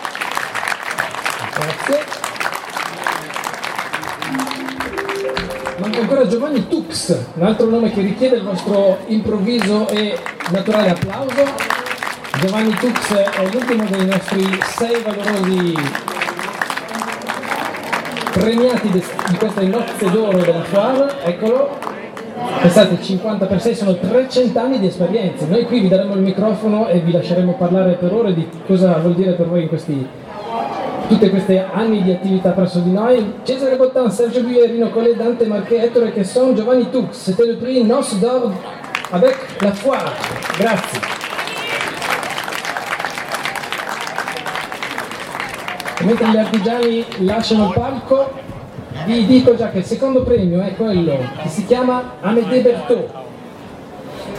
Grazie. 1.53 2.19
Ancora 5.99 6.25
Giovanni 6.27 6.65
Tux, 6.65 7.17
un 7.33 7.43
altro 7.43 7.69
nome 7.69 7.91
che 7.91 7.99
richiede 7.99 8.37
il 8.37 8.43
vostro 8.43 8.99
improvviso 9.07 9.85
e 9.89 10.17
naturale 10.49 10.91
applauso. 10.91 11.43
Giovanni 12.39 12.73
Tux 12.75 13.13
è 13.13 13.49
l'ultimo 13.51 13.83
dei 13.83 14.05
nostri 14.05 14.59
sei 14.77 15.01
valorosi 15.01 15.75
premiati 18.31 18.89
di 18.89 19.37
queste 19.37 19.65
nozze 19.65 20.09
d'oro 20.09 20.37
della 20.37 20.63
Foire, 20.63 21.15
eccolo. 21.25 21.77
Pensate, 22.61 23.01
50 23.01 23.45
per 23.45 23.61
6 23.61 23.75
sono 23.75 23.95
300 23.97 24.57
anni 24.57 24.79
di 24.79 24.87
esperienza. 24.87 25.45
Noi 25.47 25.65
qui 25.65 25.81
vi 25.81 25.89
daremo 25.89 26.15
il 26.15 26.21
microfono 26.21 26.87
e 26.87 26.99
vi 26.99 27.11
lasceremo 27.11 27.55
parlare 27.55 27.95
per 27.95 28.13
ore 28.13 28.33
di 28.33 28.47
cosa 28.65 28.97
vuol 28.99 29.15
dire 29.15 29.33
per 29.33 29.47
voi 29.47 29.63
in 29.63 29.67
questi 29.67 30.07
tutti 31.09 31.27
questi 31.31 31.57
anni 31.57 32.03
di 32.03 32.11
attività 32.11 32.51
presso 32.51 32.79
di 32.79 32.91
noi. 32.91 33.33
Cesare 33.43 33.75
Bottan, 33.77 34.11
Sergio 34.11 34.43
Guillet, 34.43 34.69
Rino 34.69 34.91
Collet, 34.91 35.15
Dante 35.15 35.45
Marquet, 35.47 35.85
Ettore 35.85 36.13
Chesson, 36.13 36.53
Giovanni 36.55 36.87
Tux. 36.91 37.07
C'était 37.11 37.47
le 37.47 37.57
prix 37.57 37.83
Nos 37.83 38.13
d'Or 38.19 38.51
avec 39.11 39.35
la 39.59 39.71
foire. 39.71 40.13
Grazie. 40.59 40.99
Mentre 46.03 46.29
gli 46.29 46.37
artigiani 46.37 47.05
lasciano 47.25 47.65
il 47.65 47.73
palco, 47.73 48.31
vi 49.05 49.25
dico 49.25 49.55
già 49.55 49.71
che 49.71 49.79
il 49.79 49.85
secondo 49.85 50.21
premio 50.21 50.61
è 50.61 50.75
quello 50.75 51.17
che 51.41 51.49
si 51.49 51.65
chiama 51.65 52.17
Amédée 52.21 52.61
Berthaud. 52.61 53.28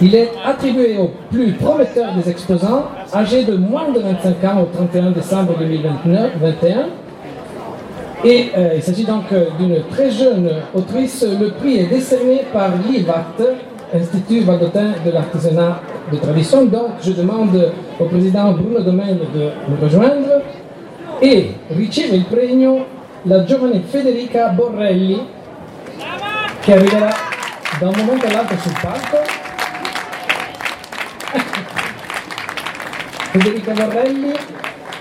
Il 0.03 0.15
est 0.15 0.31
attribué 0.45 0.97
au 0.97 1.11
plus 1.31 1.53
prometteur 1.53 2.15
des 2.15 2.31
exposants, 2.31 2.85
âgés 3.15 3.45
de 3.45 3.57
moins 3.57 3.91
de 3.91 4.01
25 4.01 4.45
ans 4.45 4.63
au 4.63 4.75
31 4.75 5.11
décembre 5.11 5.55
2021. 5.59 6.87
Et 8.25 8.51
euh, 8.57 8.73
il 8.77 8.83
s'agit 8.83 9.05
donc 9.05 9.25
d'une 9.59 9.83
très 9.91 10.11
jeune 10.11 10.51
autrice. 10.75 11.23
Le 11.23 11.51
prix 11.51 11.79
est 11.79 11.87
décerné 11.87 12.43
par 12.53 12.71
l'IVAT, 12.89 13.37
Institut 13.95 14.41
Valdotin 14.41 14.95
de 15.05 15.11
l'artisanat 15.11 15.81
de 16.11 16.17
tradition. 16.17 16.65
Donc 16.65 16.93
je 17.03 17.13
demande 17.13 17.73
au 17.99 18.05
président 18.05 18.53
Bruno 18.53 18.81
Domaine 18.81 19.19
de 19.35 19.51
nous 19.69 19.77
rejoindre. 19.83 20.41
E 21.23 21.53
riceve 21.77 22.17
il 22.17 22.25
premio 22.25 22.87
la 23.25 23.45
giovane 23.45 23.83
Federica 23.83 24.49
Borrelli, 24.49 25.21
che 26.63 26.73
arriverà 26.73 27.11
da 27.79 27.89
un 27.89 27.95
momento 27.95 28.27
all'altro 28.27 28.57
sul 28.57 28.73
palco. 28.81 29.40
Federica 33.41 33.73
Borrelli 33.73 34.33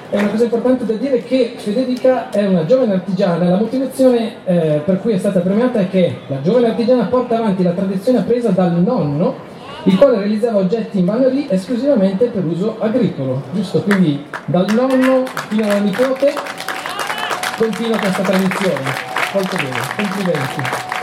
è 0.10 0.18
una 0.18 0.30
cosa 0.30 0.46
importante 0.46 0.86
da 0.86 0.94
dire 0.94 1.22
che 1.24 1.56
Federica 1.58 2.30
è 2.30 2.48
una 2.48 2.66
giovane 2.66 2.94
artigiana, 2.94 3.50
la 3.50 3.58
motivazione 3.58 4.36
eh, 4.46 4.82
per 4.86 5.02
cui 5.02 5.12
è 5.12 5.18
stata 5.18 5.42
premiata 5.42 5.80
è 5.80 5.90
che 5.90 6.20
la 6.28 6.42
giovane 6.42 6.70
artigiana 6.70 7.04
porta 7.08 7.38
avanti 7.38 7.64
la 7.64 7.74
tradizione 7.74 8.20
appresa 8.20 8.52
dal 8.52 8.82
nonno, 8.82 9.36
il 9.84 9.98
quale 9.98 10.20
realizzava 10.20 10.60
oggetti 10.60 11.00
in 11.00 11.06
vannerie 11.06 11.50
esclusivamente 11.50 12.28
per 12.28 12.46
uso 12.46 12.78
agricolo, 12.80 13.44
giusto? 13.52 13.82
Quindi 13.82 14.26
dal 14.46 14.68
nonno 14.74 15.26
fino 15.50 15.66
alla 15.66 15.80
nipote 15.80 16.34
continua 17.58 17.98
questa 17.98 18.24
tradizione. 18.24 18.84
Molto 19.34 19.56
bene, 19.58 19.80
complimenti. 19.98 20.99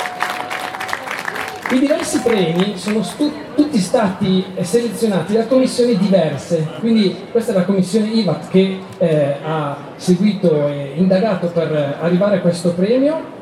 I 1.68 1.80
diversi 1.80 2.20
premi 2.20 2.76
sono 2.76 3.02
stu- 3.02 3.32
tutti 3.56 3.78
stati 3.78 4.44
selezionati 4.60 5.32
da 5.32 5.46
commissioni 5.46 5.96
diverse, 5.96 6.64
quindi 6.78 7.12
questa 7.32 7.50
è 7.50 7.54
la 7.56 7.64
commissione 7.64 8.06
IVAT 8.06 8.48
che 8.50 8.78
eh, 8.98 9.34
ha 9.44 9.76
seguito 9.96 10.68
e 10.68 10.92
indagato 10.94 11.48
per 11.48 11.96
arrivare 12.00 12.36
a 12.36 12.40
questo 12.40 12.70
premio. 12.70 13.34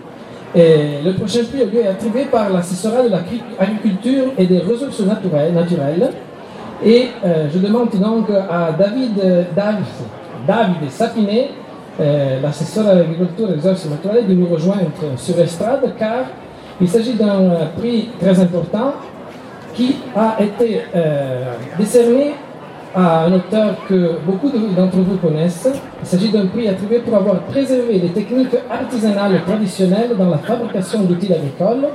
Et 0.54 1.02
le 1.02 1.12
prochain 1.12 1.44
prix 1.50 1.66
lui 1.70 1.80
est 1.80 1.88
attribué 1.88 2.24
par 2.30 2.48
l'assessorat 2.48 3.02
de 3.02 3.10
l'agriculture 3.10 4.32
et 4.38 4.46
des 4.46 4.60
ressources 4.60 5.00
naturelles. 5.00 5.52
naturelles. 5.52 6.10
Et 6.82 7.08
euh, 7.24 7.48
je 7.52 7.58
demande 7.58 7.90
donc 7.90 8.30
à 8.30 8.72
David, 8.72 9.20
David, 9.54 9.84
David 10.46 10.90
Sapinet, 10.90 11.50
euh, 12.00 12.40
l'assesseur 12.40 12.86
à 12.86 12.94
l'agriculture 12.94 13.50
et 13.50 13.56
des 13.56 13.68
ressources 13.68 13.90
naturelles, 13.90 14.26
de 14.28 14.34
nous 14.34 14.46
rejoindre 14.46 14.92
sur 15.16 15.36
l'estrade 15.36 15.92
car 15.98 16.24
il 16.80 16.88
s'agit 16.88 17.14
d'un 17.14 17.68
prix 17.76 18.08
très 18.20 18.38
important 18.40 18.94
qui 19.74 19.96
a 20.14 20.36
été 20.40 20.82
euh, 20.94 21.54
décerné 21.78 22.34
à 22.94 23.24
un 23.24 23.32
auteur 23.32 23.74
que 23.88 24.18
beaucoup 24.24 24.50
d'entre 24.76 24.98
vous 24.98 25.16
connaissent. 25.16 25.68
Il 26.02 26.06
s'agit 26.06 26.30
d'un 26.30 26.46
prix 26.46 26.68
attribué 26.68 27.00
pour 27.00 27.16
avoir 27.16 27.40
préservé 27.40 27.98
les 27.98 28.10
techniques 28.10 28.56
artisanales 28.70 29.42
traditionnelles 29.44 30.16
dans 30.16 30.30
la 30.30 30.38
fabrication 30.38 31.02
d'outils 31.02 31.32
agricoles 31.32 31.88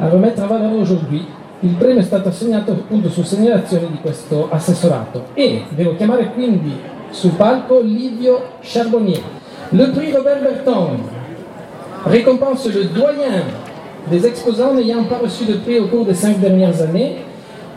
a 0.00 0.08
remettere 0.08 0.44
a 0.44 0.48
valore 0.48 0.80
aujourd'hui. 0.80 1.24
Il 1.60 1.74
premio 1.74 2.00
è 2.00 2.02
stato 2.02 2.28
assegnato 2.28 2.72
appunto 2.72 3.08
su 3.08 3.22
segnalazione 3.22 3.86
di 3.88 3.98
questo 4.00 4.48
assessorato 4.50 5.26
e 5.34 5.62
devo 5.68 5.94
chiamare 5.94 6.32
quindi 6.32 6.76
sul 7.10 7.30
palco 7.32 7.80
Livio 7.80 8.42
Charbonnier. 8.62 9.22
Le 9.68 9.86
prix 9.90 10.12
Robert 10.12 10.42
Berton 10.42 10.98
récompense 12.04 12.72
le 12.72 12.90
doyen 12.90 13.44
des 14.10 14.26
exposants 14.26 14.74
n'ayant 14.74 15.04
pas 15.04 15.18
reçu 15.18 15.44
de 15.44 15.54
prix 15.54 15.78
au 15.78 15.86
cours 15.86 16.04
des 16.04 16.14
cinq 16.14 16.38
dernières 16.38 16.80
années. 16.80 17.16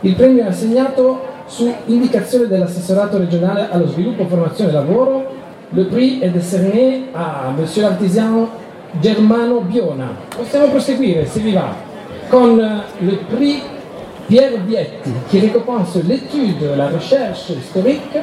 Il 0.02 0.14
premio 0.14 0.44
è 0.44 0.48
assegnato 0.48 1.20
su 1.46 1.72
indicazione 1.86 2.46
dell'assessorato 2.46 3.18
regionale 3.18 3.68
allo 3.70 3.86
sviluppo, 3.86 4.26
formazione 4.26 4.70
e 4.70 4.72
lavoro. 4.72 5.24
Le 5.70 5.84
prix 5.84 6.20
è 6.20 6.28
décerné 6.30 7.08
a 7.12 7.52
Monsieur 7.56 7.88
l'artisan 7.88 8.48
Germano 9.00 9.60
Biona. 9.60 10.14
Possiamo 10.36 10.66
proseguire, 10.68 11.26
se 11.26 11.40
vi 11.40 11.52
va, 11.52 11.74
con 12.28 12.56
le 12.56 13.18
prix 13.34 13.62
Pierre 14.26 14.58
Bietti, 14.58 15.12
qui 15.28 15.38
récompense 15.40 16.02
l'étude, 16.04 16.76
la 16.76 16.88
recherche 16.88 17.50
historique. 17.50 18.18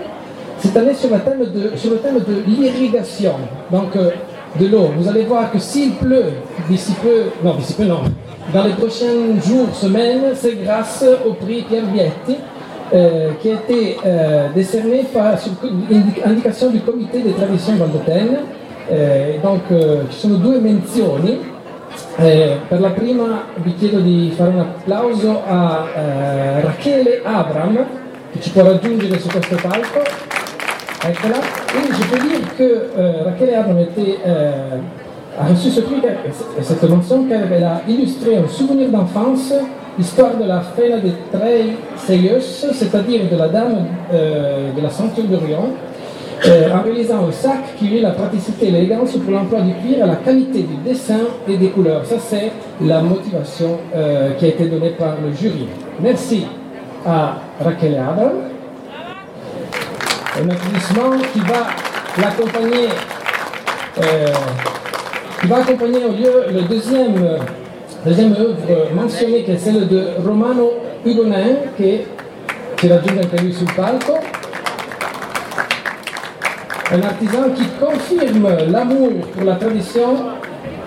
Cette 0.59 0.77
année 0.77 0.93
sur 0.93 1.09
le 1.09 1.19
thème 1.19 1.39
de, 1.39 2.31
de 2.31 2.43
l'irrigation, 2.47 3.33
donc 3.69 3.95
euh, 3.97 4.11
de 4.59 4.67
l'eau. 4.67 4.91
Vous 4.97 5.07
allez 5.07 5.23
voir 5.23 5.51
que 5.51 5.59
s'il 5.59 5.93
pleut 5.93 6.33
d'ici 6.69 6.93
peu, 7.01 7.31
non, 7.43 7.55
d'ici 7.55 7.73
peu 7.73 7.85
non, 7.85 8.01
dans 8.53 8.63
les 8.63 8.73
prochains 8.73 9.39
jours, 9.45 9.73
semaines, 9.73 10.33
c'est 10.35 10.63
grâce 10.63 11.03
au 11.25 11.33
prix 11.33 11.63
Pierre 11.63 11.85
Bietti. 11.85 12.37
Euh, 12.93 13.31
qui 13.41 13.49
a 13.49 13.53
été 13.53 13.97
euh, 14.05 14.49
décerné 14.53 15.03
par, 15.11 15.39
sur 15.39 15.53
indication 16.25 16.69
du 16.69 16.79
comité 16.81 17.21
des 17.21 17.31
traditions 17.31 17.75
valdotene. 17.75 18.37
Eh, 18.89 19.39
donc 19.41 19.61
ci 20.09 20.19
sono 20.19 20.35
due 20.35 20.59
menzioni. 20.59 21.39
Eh, 22.17 22.57
per 22.67 22.79
la 22.79 22.89
prima 22.89 23.45
vi 23.55 23.73
chiedo 23.75 23.99
di 23.99 24.31
fare 24.35 24.49
un 24.49 24.59
applauso 24.59 25.41
a 25.47 25.87
eh, 25.95 26.61
Rachele 26.61 27.21
Abram 27.23 27.85
che 28.31 28.39
ci 28.39 28.51
può 28.51 28.63
raggiungere 28.63 29.17
su 29.19 29.27
questo 29.29 29.55
palco. 29.55 30.01
Je 31.03 32.15
peux 32.15 32.27
dire 32.27 32.39
que 32.57 32.63
euh, 32.97 33.23
Rachele 33.25 33.53
Abram 33.55 33.79
était, 33.79 34.19
a 35.39 35.45
reçu 35.45 35.69
ce 35.69 35.81
prix 35.81 35.95
et 35.97 36.63
cette 36.63 36.83
mention 36.83 37.25
car 37.25 37.41
elle 37.51 37.63
a 37.63 37.81
illustré 37.87 38.37
un 38.37 38.47
souvenir 38.47 38.89
d'enfance 38.89 39.53
Histoire 39.99 40.35
de 40.37 40.45
la 40.45 40.61
Fena 40.61 40.97
de 40.97 41.11
Trey 41.31 41.65
Seyus, 41.97 42.65
c'est-à-dire 42.73 43.29
de 43.31 43.37
la 43.37 43.47
dame 43.47 43.85
euh, 44.11 44.71
de 44.75 44.81
la 44.81 44.89
ceinture 44.89 45.25
d'Orient, 45.25 45.69
euh, 46.47 46.73
en 46.73 46.81
réalisant 46.81 47.27
un 47.27 47.31
sac 47.31 47.75
qui 47.77 47.85
unit 47.89 48.01
la 48.01 48.09
praticité 48.09 48.69
et 48.69 48.71
l'élégance 48.71 49.11
pour 49.11 49.31
l'emploi 49.31 49.61
du 49.61 49.73
cuir 49.75 50.03
à 50.03 50.07
la 50.07 50.15
qualité 50.15 50.63
du 50.63 50.77
dessin 50.83 51.19
et 51.47 51.57
des 51.57 51.69
couleurs. 51.69 52.03
Ça, 52.05 52.15
c'est 52.17 52.51
la 52.81 53.01
motivation 53.03 53.77
euh, 53.95 54.31
qui 54.33 54.45
a 54.45 54.47
été 54.47 54.65
donnée 54.65 54.95
par 54.97 55.15
le 55.23 55.31
jury. 55.31 55.67
Merci 56.01 56.47
à 57.05 57.35
Raquel 57.63 57.93
Adam. 57.93 58.31
Un 60.35 60.49
applaudissement 60.49 61.11
qui 61.31 61.39
va 61.41 61.67
l'accompagner, 62.19 62.89
qui 65.39 65.47
va 65.47 65.57
accompagner 65.57 66.05
au 66.05 66.11
lieu 66.11 66.45
le 66.51 66.61
deuxième 66.63 67.37
deuxième 68.05 68.33
œuvre 68.33 68.89
menzionée 68.93 69.43
che 69.43 69.53
è 69.53 69.57
celle 69.57 69.87
di 69.87 70.01
Romano 70.25 70.71
Hugonin 71.03 71.73
che 71.77 72.05
ci 72.75 72.87
raggiunge 72.87 73.21
anche 73.21 73.41
lui 73.41 73.53
sul 73.53 73.71
palco. 73.73 74.19
Un 76.91 77.01
artisan 77.01 77.53
qui 77.53 77.67
confirme 77.79 78.69
l'amour 78.69 79.11
pour 79.33 79.43
la 79.43 79.55
tradition 79.55 80.17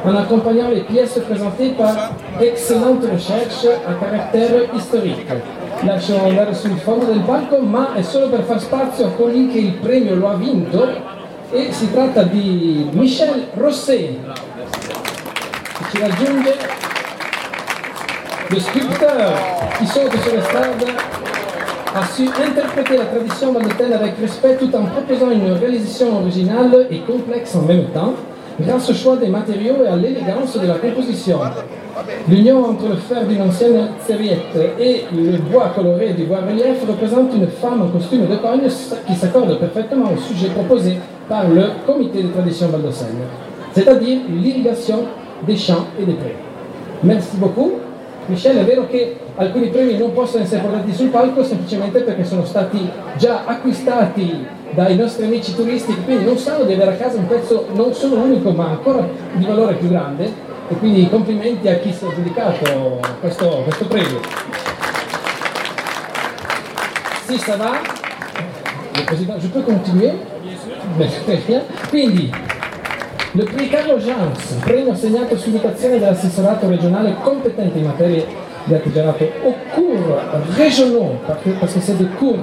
en 0.05 0.17
accompagnant 0.17 0.69
les 0.69 0.83
pièces 0.83 1.19
présentées 1.27 1.71
par 1.71 2.13
d'excellentes 2.39 3.05
recherches 3.11 3.67
a 3.87 3.95
carattere 3.95 4.69
historique. 4.77 5.27
Lascio 5.83 6.25
andare 6.25 6.55
sul 6.55 6.79
fondo 6.79 7.05
del 7.05 7.21
palco, 7.21 7.59
ma 7.61 7.95
è 7.95 8.03
solo 8.03 8.29
per 8.29 8.43
far 8.43 8.61
spazio 8.61 9.07
a 9.07 9.11
colui 9.11 9.49
che 9.49 9.59
il 9.59 9.73
premio 9.75 10.15
lo 10.15 10.29
ha 10.29 10.35
vinto 10.35 10.89
e 11.51 11.73
si 11.73 11.91
tratta 11.93 12.23
di 12.23 12.89
Michel 12.93 13.49
Rosset. 13.55 14.19
Che 15.79 15.85
ci 15.91 15.99
raggiunge, 15.99 16.57
le 18.49 18.61
sculpteur 18.61 19.33
qui 19.77 19.87
sautent 19.87 20.23
sur 20.23 20.33
l'estrade 20.33 20.87
a 21.95 22.05
su 22.05 22.23
interpréter 22.25 22.97
la 22.99 23.07
tradition 23.07 23.53
valdôtaine 23.53 23.93
avec 23.93 24.19
respect 24.21 24.57
tout 24.57 24.75
en 24.75 24.85
proposant 24.85 25.31
une 25.31 25.53
réalisation 25.53 26.19
originale 26.19 26.87
et 26.91 27.01
complexe 27.01 27.55
en 27.55 27.63
même 27.63 27.87
temps, 27.95 28.15
grâce 28.61 28.91
au 28.91 28.95
choix 28.95 29.17
des 29.17 29.29
matériaux 29.29 29.85
et 29.85 29.89
à 29.89 29.97
l'élégance 29.97 30.59
de 30.59 30.67
la 30.67 30.75
composition. 30.75 31.39
L'union 32.29 32.65
entre 32.65 32.89
le 32.89 32.97
fer 32.97 33.27
d'une 33.27 33.43
ancienne 33.43 33.89
serviette 34.07 34.57
et 34.79 35.05
le 35.15 35.39
bois 35.39 35.73
coloré 35.75 36.13
du 36.13 36.25
bois-relief 36.25 36.87
représente 36.87 37.35
une 37.35 37.47
femme 37.49 37.83
en 37.83 37.89
costume 37.89 38.27
de 38.27 38.37
cogne 38.37 38.69
qui 39.07 39.15
s'accorde 39.15 39.59
parfaitement 39.59 40.13
au 40.13 40.19
sujet 40.19 40.49
proposé 40.49 40.99
par 41.29 41.49
le 41.49 41.65
comité 41.87 42.23
de 42.23 42.29
tradition 42.29 42.69
valdocenne, 42.69 43.17
c'est-à-dire 43.73 44.19
l'irrigation 44.29 45.05
des 45.47 45.57
champs 45.57 45.87
e 46.01 46.05
dei 46.05 46.15
premi. 46.15 46.35
Merci 47.03 47.37
beaucoup. 47.37 47.81
Michele, 48.29 48.63
è 48.63 48.65
vero 48.65 48.87
che 48.89 49.17
alcuni 49.37 49.69
premi 49.69 49.97
non 49.97 50.13
possono 50.13 50.43
essere 50.43 50.61
portati 50.61 50.93
sul 50.93 51.09
palco 51.09 51.45
semplicemente 51.45 52.01
perché 52.01 52.25
sono 52.25 52.45
stati 52.45 52.89
già 53.17 53.45
acquistati 53.45 54.45
dai 54.71 54.97
nostri 54.97 55.25
amici 55.25 55.55
turisti 55.55 55.95
che 55.95 56.01
quindi 56.03 56.25
non 56.25 56.37
sanno 56.37 56.65
di 56.65 56.73
avere 56.73 56.93
a 56.93 56.97
casa 56.97 57.19
un 57.19 57.27
pezzo 57.27 57.67
non 57.73 57.93
solo 57.95 58.17
unico 58.17 58.51
ma 58.51 58.71
ancora 58.71 59.07
di 59.33 59.45
valore 59.45 59.75
più 59.75 59.89
grande 59.89 60.31
e 60.69 60.75
quindi 60.77 61.09
complimenti 61.09 61.69
a 61.69 61.79
chi 61.79 61.93
si 61.93 62.05
è 62.05 62.09
aggiudicato 62.09 63.01
questo, 63.21 63.63
questo 63.65 63.87
premio. 63.87 64.21
Si, 67.27 67.41
va? 67.57 67.81
Je 69.39 69.49
peux 69.49 69.63
continuer? 69.63 70.15
Quindi 71.91 72.31
Le 73.37 73.45
prix 73.45 73.69
Carlo 73.69 73.99
Jans, 73.99 74.63
premio 74.65 74.93
assegnato 74.93 75.37
su 75.37 75.49
indicazione 75.49 75.99
dell'assessorato 75.99 76.71
regionale 76.71 77.17
competente 77.21 77.77
in 77.77 77.85
materia 77.85 78.25
di 78.65 78.73
artigianato 78.73 79.31
au 79.43 79.55
cours 79.75 80.19
régionaux, 80.57 81.17
parce 81.61 81.75
que 81.75 81.81
c'est 81.81 81.99
des 81.99 82.09
cours 82.19 82.39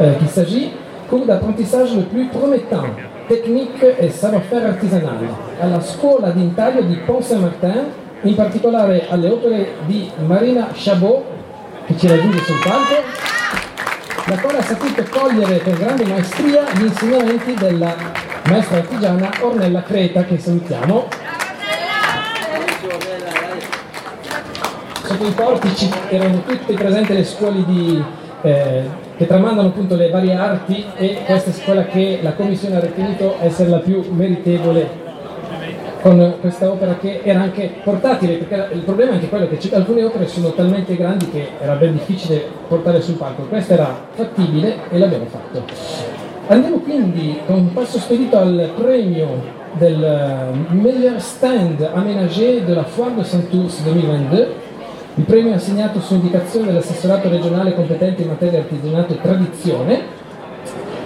euh, 0.00 0.14
qu'il 0.18 0.26
s'agit, 0.26 0.72
cours 1.08 1.24
d'apprentissage 1.24 1.96
le 1.96 2.02
plus 2.02 2.26
promettant, 2.26 2.86
technique 3.26 3.96
e 3.98 4.10
savoir-faire 4.10 4.66
artisanale, 4.66 5.28
alla 5.58 5.80
scuola 5.80 6.30
d'intaglio 6.30 6.82
di 6.82 6.96
Pont 7.04 7.22
Saint-Martin, 7.22 7.84
in 8.22 8.34
particolare 8.34 9.06
alle 9.08 9.30
opere 9.30 9.68
di 9.86 10.10
Marina 10.26 10.68
Chabot, 10.74 11.24
che 11.86 11.96
ci 11.96 12.06
raggiunge 12.06 12.38
sul 12.38 12.60
palco, 12.62 13.02
la 14.26 14.38
quale 14.38 14.58
ha 14.58 14.62
saputo 14.62 15.02
cogliere 15.08 15.62
con 15.62 15.74
grande 15.74 16.04
maestria 16.04 16.64
gli 16.74 16.82
insegnamenti 16.82 17.54
della 17.54 17.94
maestra 18.46 18.76
artigiana 18.76 19.30
Ornella 19.40 19.82
Creta 19.82 20.24
che 20.24 20.38
salutiamo. 20.38 21.08
Sotto 25.04 25.26
i 25.26 25.30
portici 25.30 25.90
erano 26.10 26.42
tutte 26.42 26.74
presenti 26.74 27.14
le 27.14 27.24
scuole 27.24 27.64
di, 27.64 28.04
eh, 28.42 29.06
che 29.18 29.26
tramandano 29.26 29.68
appunto 29.68 29.96
le 29.96 30.10
varie 30.10 30.34
arti 30.34 30.84
e 30.96 31.18
questa 31.26 31.50
è 31.50 31.64
quella 31.64 31.84
che 31.86 32.20
la 32.22 32.34
commissione 32.34 32.76
ha 32.76 32.80
ritenuto 32.80 33.34
essere 33.40 33.68
la 33.68 33.78
più 33.78 34.00
meritevole 34.12 35.06
con 36.00 36.36
questa 36.40 36.70
opera 36.70 36.96
che 36.96 37.22
era 37.24 37.40
anche 37.40 37.72
portatile, 37.82 38.34
perché 38.34 38.74
il 38.74 38.82
problema 38.82 39.10
è 39.10 39.14
anche 39.14 39.28
quello 39.28 39.48
che 39.48 39.58
alcune 39.74 40.04
opere 40.04 40.28
sono 40.28 40.52
talmente 40.52 40.94
grandi 40.94 41.28
che 41.30 41.48
era 41.60 41.74
ben 41.74 41.94
difficile 41.94 42.44
portare 42.68 43.00
sul 43.02 43.16
palco, 43.16 43.42
questa 43.42 43.74
era 43.74 44.06
fattibile 44.12 44.76
e 44.88 44.98
l'abbiamo 44.98 45.26
fatto. 45.26 45.64
Andiamo 46.46 46.78
quindi 46.78 47.40
con 47.44 47.56
un 47.56 47.72
passo 47.72 47.98
spedito 47.98 48.38
al 48.38 48.70
premio 48.76 49.56
del 49.72 50.02
eh, 50.02 50.74
meilleur 50.74 51.20
stand 51.20 51.90
aménagé 51.92 52.64
della 52.64 52.84
Foire 52.84 53.16
de 53.16 53.24
Saint-Ours 53.24 53.82
2022. 53.82 54.67
Il 55.18 55.24
premio 55.24 55.50
è 55.50 55.54
assegnato 55.56 56.00
su 56.00 56.14
indicazione 56.14 56.66
dell'assessorato 56.66 57.28
regionale 57.28 57.74
competente 57.74 58.22
in 58.22 58.28
materia 58.28 58.60
di 58.60 58.66
artigianato 58.66 59.14
e 59.14 59.20
tradizione. 59.20 60.00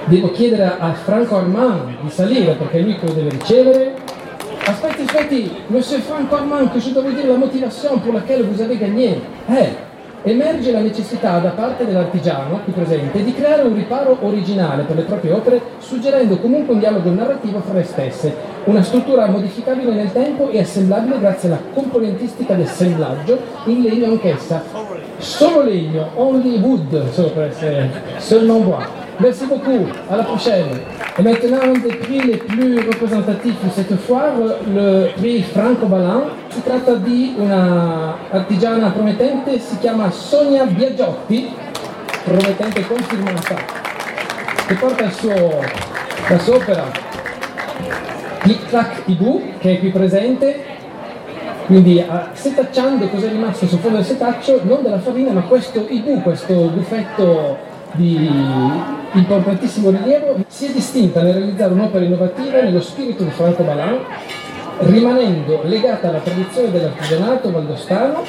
Devo 0.05 0.31
chiedere 0.33 0.65
a 0.79 0.93
Franco 0.93 1.39
Armand 1.39 1.97
di 2.03 2.11
salire 2.11 2.53
perché 2.53 2.81
è 2.81 2.83
lui 2.83 2.99
che 2.99 3.07
lo 3.07 3.13
deve 3.15 3.31
ricevere. 3.31 3.95
Aspetti, 4.67 5.03
aspetti, 5.07 5.57
Monsieur 5.69 6.03
Franco 6.03 6.35
Armand, 6.35 6.71
che 6.73 6.79
je 6.79 6.93
dois 6.93 7.11
dire 7.15 7.27
la 7.27 7.39
motivation 7.39 7.99
pour 8.01 8.13
laquelle 8.13 8.43
vous 8.43 8.61
avez 8.61 8.77
gagné. 8.77 9.19
Eh, 9.49 9.77
emerge 10.23 10.71
la 10.71 10.81
necessità 10.81 11.39
da 11.39 11.51
parte 11.51 11.85
dell'artigiano 11.85 12.61
qui 12.65 12.73
presente 12.73 13.23
di 13.23 13.33
creare 13.33 13.63
un 13.63 13.75
riparo 13.75 14.17
originale 14.21 14.85
per 14.85 14.97
le 14.97 15.03
proprie 15.03 15.33
opere, 15.33 15.61
suggerendo 15.79 16.39
comunque 16.39 16.75
un 16.75 16.81
dialogo 16.81 17.11
narrativo 17.11 17.61
fra 17.61 17.75
le 17.75 17.85
stesse, 17.85 18.35
una 18.65 18.83
struttura 18.83 19.27
modificabile 19.27 19.93
nel 19.93 20.13
tempo 20.13 20.49
e 20.51 20.61
assemblabile 20.61 21.19
grazie 21.19 21.49
alla 21.49 21.61
componentistica 21.73 22.55
del 22.55 22.67
assemblaggio 22.67 23.39
in 23.65 23.83
legno 23.83 24.07
anch'essa. 24.07 24.63
Solo 25.19 25.63
legno, 25.63 26.09
only 26.15 26.59
wood, 26.59 27.11
solo 27.11 27.31
per 27.31 27.45
essere 27.45 27.91
seulement 28.19 28.65
bois. 28.65 29.02
Merci 29.23 29.47
beaucoup, 29.47 29.87
à 30.11 30.17
la 30.17 30.25
prochaine. 30.25 30.67
Et 31.17 31.23
maintenant, 31.23 31.59
un 31.63 31.79
des 31.79 31.95
prix 31.95 32.23
les 32.23 32.39
plus 32.39 32.79
représentatifs 32.79 33.55
de 33.65 33.71
cette 33.71 33.95
foire, 34.01 34.33
le 34.67 35.13
prix 35.17 35.43
Franco 35.43 35.87
Balan. 35.87 36.23
Si 36.49 36.61
tratta 36.61 36.95
di 36.95 37.37
una 37.39 38.17
artigiana 38.33 38.91
promettente, 38.91 39.61
si 39.61 39.79
chiama 39.79 40.11
Sonia 40.11 40.65
Biagiotti, 40.65 41.49
promettente 42.25 42.85
confermata, 42.85 43.55
che 44.67 44.75
porta 44.75 45.05
il 45.05 45.13
suo, 45.13 45.61
la 46.29 46.39
sua 46.41 46.57
opera 46.57 46.91
Click 48.41 48.69
Clack 48.71 49.03
Ibu, 49.07 49.43
che 49.59 49.75
è 49.75 49.79
qui 49.79 49.91
presente, 49.91 50.65
quindi 51.67 52.05
setacciando 52.33 53.07
cosa 53.07 53.27
è 53.27 53.31
rimasto 53.31 53.69
sul 53.69 53.79
fondo 53.79 53.99
del 53.99 54.07
setaccio, 54.07 54.63
non 54.65 54.83
della 54.83 54.99
farina, 54.99 55.31
ma 55.31 55.43
questo 55.43 55.87
Ibu, 55.89 56.23
questo 56.23 56.55
buffetto 56.55 57.57
di 57.93 58.29
importantissimo 59.13 59.91
rilievo, 59.91 60.37
si 60.47 60.67
è 60.67 60.73
distinta 60.73 61.23
nel 61.23 61.35
realizzare 61.35 61.73
un'opera 61.73 62.05
innovativa 62.05 62.61
nello 62.61 62.81
spirito 62.81 63.25
di 63.25 63.31
Franco 63.31 63.63
Balan, 63.63 63.99
rimanendo 64.79 65.63
legata 65.65 66.09
alla 66.09 66.19
tradizione 66.19 66.71
dell'artigianato 66.71 67.51
valdostano. 67.51 68.25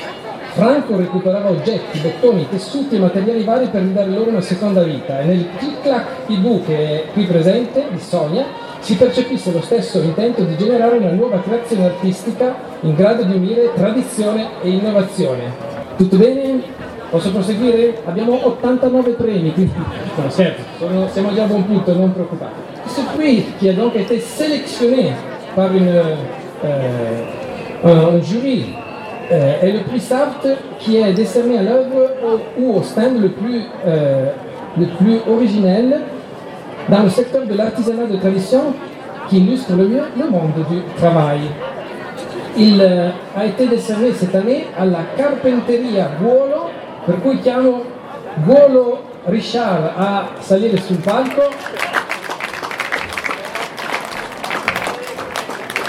Franco 0.54 0.96
recuperava 0.98 1.50
oggetti, 1.50 1.98
bottoni, 1.98 2.48
tessuti 2.48 2.96
e 2.96 3.00
materiali 3.00 3.43
vari 3.43 3.67
per 3.67 3.82
ridare 3.82 4.12
loro 4.12 4.30
una 4.30 4.41
seconda 4.41 4.84
vita 4.84 5.19
e 5.19 5.26
nel 5.26 5.48
click-clack 5.58 6.30
Ibu 6.30 6.63
che 6.63 6.78
è 6.78 7.06
qui 7.12 7.24
presente, 7.24 7.88
di 7.89 8.00
Sonia, 8.00 8.46
si 8.80 8.96
percepisse 8.96 9.52
lo 9.52 9.62
stesso 9.62 10.00
intento 10.02 10.43
di 10.43 10.56
generare 10.56 10.98
una 10.98 11.12
nuova 11.12 11.39
creazione 11.39 11.86
artistica 11.86 12.54
in 12.82 12.93
grado 12.93 13.24
di 13.24 13.36
unire 13.36 13.72
tradizione 13.74 14.48
e 14.62 14.69
innovazione. 14.69 15.52
Tutto 15.98 16.17
bene? 16.17 16.62
Posso 17.13 17.30
proseguire? 17.30 18.02
Abbiamo 18.06 18.39
89 18.43 19.12
premi, 19.12 19.54
quindi 19.54 19.71
no, 20.15 20.32
certo, 20.32 20.63
sono, 20.80 21.08
siamo 21.12 21.32
già 21.32 21.43
a 21.43 21.45
buon 21.45 21.63
punto, 21.63 21.93
non 21.93 22.12
preoccupate. 22.12 22.56
Ce 22.88 23.02
prix 23.15 23.54
qui 23.60 23.69
a 23.69 23.73
donc 23.73 23.93
été 23.95 24.19
sélectionné 24.19 25.12
par 25.54 25.71
une, 25.76 25.89
euh, 26.65 27.21
un 27.84 28.19
jury 28.19 28.73
euh, 29.32 29.62
est 29.62 29.73
le 29.73 29.80
prix 29.82 29.99
SAFT 29.99 30.58
qui 30.80 30.97
est 30.97 31.13
décerné 31.13 31.60
à 31.60 31.62
l'œuvre 31.62 32.10
ou 32.58 32.78
au 32.78 32.82
stand 32.82 33.21
le 33.21 33.30
plus, 33.30 33.62
euh, 33.86 34.32
le 34.76 34.88
plus 34.97 35.19
originel 35.30 36.02
dans 36.89 37.04
le 37.04 37.10
secteur 37.10 37.45
de 37.45 37.54
l'artisanat 37.54 38.08
de 38.08 38.15
tradition 38.15 38.73
qui 39.30 39.38
illustre 39.38 39.76
le 39.76 39.88
mieux 39.88 40.04
le 40.17 40.32
monde 40.32 40.65
du 40.67 40.82
travail. 40.97 41.41
Il 42.58 42.82
euh, 42.82 43.10
a 43.36 43.45
été 43.45 43.67
décerné 43.67 44.12
cette 44.13 44.34
année 44.34 44.65
à 44.76 44.86
la 44.86 45.02
Carpenteria 45.15 46.10
Buolo 46.19 46.53
Per 47.06 47.20
cui 47.20 47.39
chiamo 47.39 47.84
Golo 48.46 49.04
Richard 49.26 49.92
a 49.96 50.30
salire 50.39 50.80
sul 50.82 50.98
palco. 50.98 51.50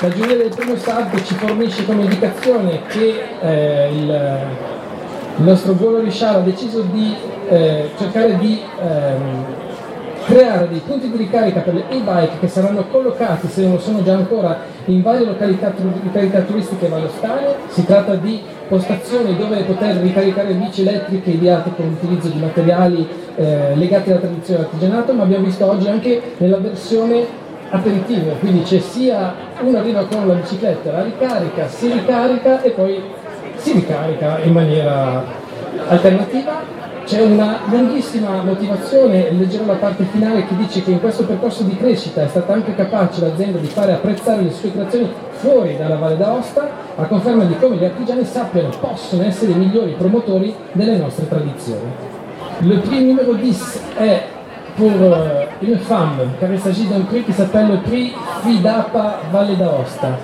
La 0.00 0.08
giuria 0.10 0.36
del 0.36 0.52
primo 0.54 0.76
salto 0.76 1.22
ci 1.24 1.34
fornisce 1.34 1.84
come 1.86 2.02
indicazione 2.02 2.82
che 2.88 3.22
eh, 3.40 3.90
il, 3.92 4.40
il, 5.36 5.44
nostro 5.44 5.74
Golo 5.76 6.00
Richard 6.00 6.38
ha 6.38 6.40
deciso 6.40 6.80
di 6.80 7.14
eh, 7.48 7.90
cercare 7.96 8.36
di 8.36 8.60
ehm, 8.80 9.44
creare 10.24 10.68
dei 10.68 10.80
punti 10.84 11.10
di 11.10 11.16
ricarica 11.16 11.60
per 11.60 11.74
le 11.74 11.84
e-bike 11.88 12.38
che 12.40 12.48
saranno 12.48 12.84
collocati, 12.90 13.48
se 13.48 13.66
non 13.66 13.78
sono 13.78 14.02
già 14.02 14.14
ancora, 14.14 14.58
in 14.86 15.02
varie 15.02 15.26
località, 15.26 15.72
località 16.04 16.40
turistiche 16.40 16.88
vallostane. 16.88 17.54
Si 17.68 17.84
tratta 17.84 18.14
di 18.14 18.40
postazioni 18.68 19.36
dove 19.36 19.62
poter 19.62 19.96
ricaricare 19.96 20.54
bici 20.54 20.82
elettriche 20.82 21.30
ideate 21.30 21.70
con 21.76 21.86
l'utilizzo 21.88 22.28
di 22.28 22.40
materiali 22.40 23.06
eh, 23.36 23.76
legati 23.76 24.10
alla 24.10 24.20
tradizione 24.20 24.60
dell'artigianato, 24.60 25.12
ma 25.12 25.22
abbiamo 25.24 25.44
visto 25.44 25.68
oggi 25.68 25.88
anche 25.88 26.20
nella 26.38 26.58
versione 26.58 27.42
aperitivo, 27.70 28.30
quindi 28.40 28.62
c'è 28.62 28.78
sia 28.78 29.34
uno 29.60 29.78
arriva 29.78 30.04
con 30.06 30.26
la 30.28 30.34
bicicletta, 30.34 30.92
la 30.92 31.02
ricarica, 31.02 31.66
si 31.66 31.90
ricarica 31.90 32.62
e 32.62 32.70
poi 32.70 33.02
si 33.56 33.72
ricarica 33.72 34.38
in 34.42 34.52
maniera 34.52 35.24
alternativa 35.88 36.83
c'è 37.04 37.20
una 37.20 37.58
lunghissima 37.66 38.42
motivazione, 38.42 39.30
leggerò 39.30 39.66
la 39.66 39.74
parte 39.74 40.04
finale 40.04 40.46
che 40.46 40.56
dice 40.56 40.82
che 40.82 40.90
in 40.90 41.00
questo 41.00 41.24
percorso 41.24 41.62
di 41.62 41.76
crescita 41.76 42.22
è 42.22 42.28
stata 42.28 42.52
anche 42.52 42.74
capace 42.74 43.20
l'azienda 43.20 43.58
di 43.58 43.66
fare 43.66 43.92
apprezzare 43.92 44.42
le 44.42 44.50
sue 44.50 44.72
creazioni 44.72 45.12
fuori 45.32 45.76
dalla 45.76 45.96
Valle 45.96 46.16
d'Aosta, 46.16 46.68
a 46.96 47.04
conferma 47.04 47.44
di 47.44 47.56
come 47.58 47.76
gli 47.76 47.84
artigiani 47.84 48.24
sappiano 48.24 48.70
possono 48.80 49.22
essere 49.22 49.52
i 49.52 49.56
migliori 49.56 49.94
promotori 49.98 50.54
delle 50.72 50.96
nostre 50.96 51.28
tradizioni. 51.28 51.92
Le 52.60 52.76
prix 52.78 53.04
numéro 53.04 53.34
10 53.34 53.80
è 53.96 54.22
pour 54.76 54.90
euh, 54.90 55.46
une 55.60 55.78
femme, 55.78 56.30
car 56.40 56.50
il 56.50 56.58
s'agit 56.58 56.86
d'un 56.86 57.04
prix 57.04 57.22
qui 57.22 57.32
s'appelle 57.32 57.68
le 57.68 57.78
prix 57.78 58.12
Fidapa 58.42 59.20
Valle 59.30 59.56
d'Aosta. 59.56 60.18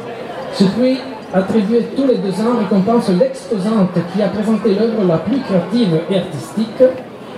Ce 0.53 0.65
prix 0.65 0.99
attribué 1.33 1.87
tous 1.95 2.07
les 2.07 2.17
deux 2.17 2.33
ans 2.41 2.59
récompense 2.59 3.09
l'exposante 3.11 3.99
qui 4.13 4.23
a 4.23 4.29
présenté 4.29 4.75
l'œuvre 4.75 5.05
la 5.07 5.19
plus 5.19 5.41
créative 5.41 6.01
et 6.11 6.17
artistique, 6.17 6.83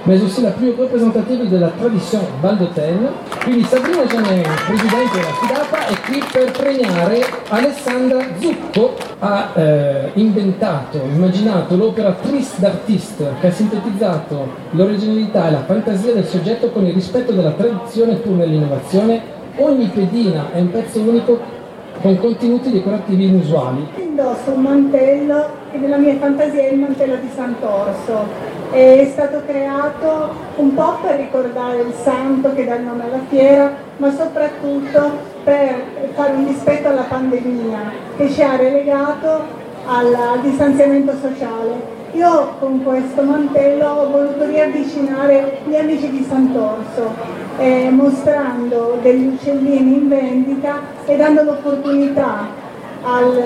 mais 0.07 0.21
aussi 0.21 0.43
la 0.43 0.51
più 0.51 0.75
rappresentative 0.79 1.49
della 1.49 1.69
tradizione 1.69 2.27
valdotene. 2.41 3.11
Quindi 3.45 3.65
Sabrina 3.65 4.05
Gianelli, 4.07 4.43
presidente 4.67 5.11
della 5.13 5.35
FIDAPA, 5.41 5.87
è 5.87 6.01
qui 6.07 6.23
per 6.33 6.51
premiare 6.51 7.21
Alessandra 7.49 8.25
Zucco. 8.41 8.95
Ha 9.19 9.51
eh, 9.55 10.11
inventato, 10.15 10.99
immaginato 11.13 11.77
l'opera 11.77 12.17
Triste 12.21 12.61
d'artiste 12.61 13.35
che 13.41 13.47
ha 13.47 13.53
sintetizzato 13.53 14.49
l'originalità 14.71 15.49
e 15.49 15.51
la 15.53 15.65
fantasia 15.65 16.13
del 16.15 16.27
soggetto 16.27 16.71
con 16.71 16.87
il 16.87 16.95
rispetto 16.95 17.33
della 17.33 17.53
tradizione 17.53 18.15
pur 18.17 18.35
nell'innovazione. 18.35 19.41
Ogni 19.57 19.87
pedina 19.95 20.47
è 20.53 20.61
un 20.61 20.71
pezzo 20.71 20.99
unico 20.99 21.61
con 22.01 22.19
contenuti 22.19 22.71
decorativi 22.71 23.27
inusuali. 23.27 23.87
Indosso 23.97 24.53
un 24.53 24.63
mantello 24.63 25.47
che 25.71 25.79
nella 25.79 25.99
mia 25.99 26.17
fantasia 26.17 26.63
è 26.63 26.73
il 26.73 26.79
mantello 26.79 27.17
di 27.17 27.29
Sant'Orso. 27.35 28.51
È 28.71 29.09
stato 29.13 29.43
creato 29.47 30.31
un 30.57 30.75
po' 30.75 30.97
per 31.03 31.17
ricordare 31.17 31.83
il 31.83 31.93
santo 32.03 32.55
che 32.55 32.65
dà 32.65 32.77
il 32.77 32.85
nome 32.85 33.05
alla 33.05 33.21
fiera, 33.29 33.73
ma 33.99 34.11
soprattutto 34.11 35.11
per 35.45 35.83
fare 36.15 36.33
un 36.33 36.47
dispetto 36.47 36.89
alla 36.89 37.03
pandemia 37.03 37.79
che 38.17 38.31
ci 38.31 38.43
ha 38.43 38.57
relegato 38.57 39.61
al 39.87 40.41
distanziamento 40.43 41.13
sociale. 41.21 42.01
Io 42.13 42.57
con 42.59 42.83
questo 42.83 43.23
mantello 43.23 43.89
ho 43.89 44.11
voluto 44.11 44.45
riavvicinare 44.45 45.61
gli 45.67 45.75
amici 45.75 46.11
di 46.11 46.27
Sant'Orso, 46.29 47.11
eh, 47.59 47.91
mostrando 47.91 48.99
degli 49.03 49.27
uccellini 49.27 49.95
in 49.95 50.09
vendita 50.09 50.81
e 51.05 51.17
dando 51.17 51.43
l'opportunità 51.43 52.61
al, 53.03 53.43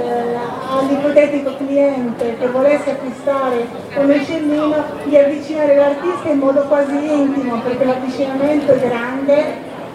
all'ipotetico 0.71 1.57
cliente 1.57 2.37
che 2.39 2.47
volesse 2.49 2.91
acquistare 2.91 3.67
un 3.97 4.11
uccellino 4.11 4.75
di 5.05 5.17
avvicinare 5.17 5.77
l'artista 5.77 6.29
in 6.29 6.39
modo 6.39 6.63
quasi 6.63 6.95
intimo 6.95 7.61
perché 7.61 7.85
l'avvicinamento 7.85 8.73
è 8.73 8.79
grande 8.79 9.45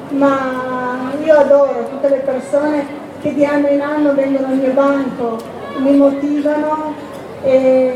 ma 0.09 1.11
io 1.23 1.35
adoro 1.37 1.87
tutte 1.89 2.09
le 2.09 2.17
persone 2.17 2.85
che 3.21 3.33
di 3.33 3.45
anno 3.45 3.67
in 3.67 3.81
anno 3.81 4.13
vengono 4.13 4.47
al 4.47 4.57
mio 4.57 4.71
banco, 4.71 5.37
mi 5.77 5.95
motivano 5.95 6.93
e 7.43 7.93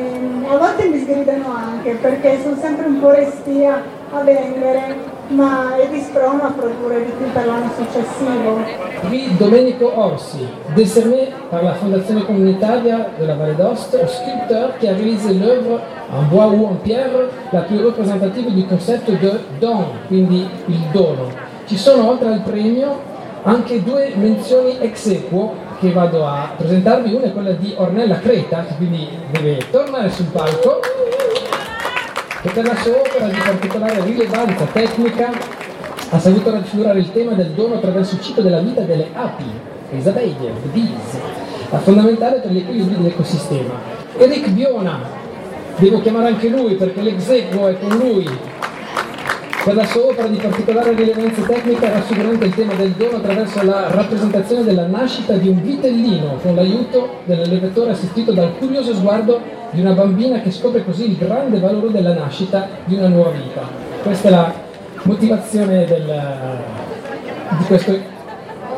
a 0.48 0.58
volte 0.58 0.88
mi 0.88 1.00
sgridano 1.00 1.54
anche 1.54 1.92
perché 1.96 2.40
sono 2.42 2.56
sempre 2.58 2.86
un 2.86 3.00
po' 3.00 3.12
restia 3.12 3.82
a 4.12 4.22
vendere 4.22 5.14
ma 5.30 5.76
è 5.76 5.88
disprono 5.90 6.44
a 6.44 6.52
produrre 6.52 7.06
di 7.06 7.12
più 7.18 7.32
per 7.32 7.46
l'anno 7.46 7.72
successivo. 7.76 8.60
Qui 9.08 9.36
Domenico 9.38 9.92
Orsi, 9.96 10.48
décerné 10.76 11.32
par 11.50 11.64
la 11.64 11.74
Fondazione 11.74 12.26
Comunitaria 12.26 13.10
della 13.18 13.36
Valle 13.36 13.56
d'Aoste 13.56 13.96
au 14.02 14.08
sculpteur 14.08 14.78
qui 14.78 14.88
a 14.88 14.94
réalisé 14.94 15.34
l'œuvre 15.34 15.80
en 16.12 16.24
bois 16.24 16.48
ou 16.48 16.66
en 16.66 16.76
pierre 16.76 17.30
la 17.52 17.62
più 17.62 17.82
rappresentativa 17.84 18.50
du 18.50 18.66
concept 18.66 19.10
de 19.10 19.40
don, 19.60 19.86
quindi 20.08 20.48
il 20.68 20.80
dono. 20.92 21.30
Ci 21.66 21.78
sono 21.78 22.10
oltre 22.10 22.30
al 22.30 22.42
premio 22.42 23.14
anche 23.44 23.84
due 23.84 24.14
menzioni 24.16 24.78
ex 24.80 25.08
equo 25.08 25.54
che 25.80 25.92
vado 25.92 26.26
a 26.26 26.52
presentarvi, 26.56 27.14
una 27.14 27.26
è 27.26 27.34
quella 27.34 27.52
di 27.52 27.74
Ornella 27.78 28.20
Creta, 28.20 28.66
che 28.68 28.76
quindi 28.76 29.08
deve 29.32 29.58
tornare 29.70 30.10
sul 30.10 30.26
palco, 30.28 30.80
e 32.46 32.50
per 32.52 32.64
la 32.64 32.76
sua 32.76 33.00
opera 33.00 33.26
di 33.26 33.40
particolare 33.44 34.04
rilevanza 34.04 34.66
tecnica 34.72 35.32
ha 36.12 36.20
saputo 36.20 36.52
raffigurare 36.52 37.00
il 37.00 37.12
tema 37.12 37.32
del 37.32 37.50
dono 37.50 37.74
attraverso 37.74 38.14
il 38.14 38.22
ciclo 38.22 38.44
della 38.44 38.60
vita 38.60 38.82
delle 38.82 39.08
api, 39.14 39.46
the 39.90 40.70
bees, 40.72 41.18
fondamentale 41.82 42.42
per 42.42 42.52
l'equilibrio 42.52 42.98
dell'ecosistema. 42.98 43.74
Eric 44.18 44.50
Biona, 44.50 45.00
devo 45.78 46.02
chiamare 46.02 46.28
anche 46.28 46.48
lui 46.50 46.76
perché 46.76 47.02
l'exequo 47.02 47.68
è 47.68 47.80
con 47.80 47.98
lui, 47.98 48.30
per 49.64 49.74
la 49.74 49.86
sua 49.86 50.06
opera 50.06 50.28
di 50.28 50.38
particolare 50.38 50.94
rilevanza 50.94 51.42
tecnica 51.42 51.90
raffigurante 51.90 52.46
il 52.46 52.54
tema 52.54 52.76
del 52.76 52.92
dono 52.92 53.18
attraverso 53.18 53.64
la 53.64 53.88
rappresentazione 53.90 54.64
della 54.64 54.86
nascita 54.86 55.34
di 55.34 55.48
un 55.48 55.64
vitellino 55.64 56.38
con 56.44 56.54
l'aiuto 56.54 57.22
dell'elevatore 57.26 57.90
assistito 57.90 58.32
dal 58.32 58.56
curioso 58.60 58.94
sguardo 58.94 59.64
di 59.76 59.82
una 59.82 59.92
bambina 59.92 60.40
che 60.40 60.52
scopre 60.52 60.86
così 60.86 61.12
il 61.12 61.18
grande 61.18 61.60
valore 61.60 61.92
della 61.92 62.14
nascita 62.14 62.68
di 62.86 62.96
una 62.96 63.10
nuova 63.10 63.32
vita. 63.32 63.62
Questa 64.02 64.30
è 64.30 64.32
la 64.32 64.54
motivazione 65.04 65.86
del, 65.86 66.22
di 67.58 67.64
questo 67.66 68.00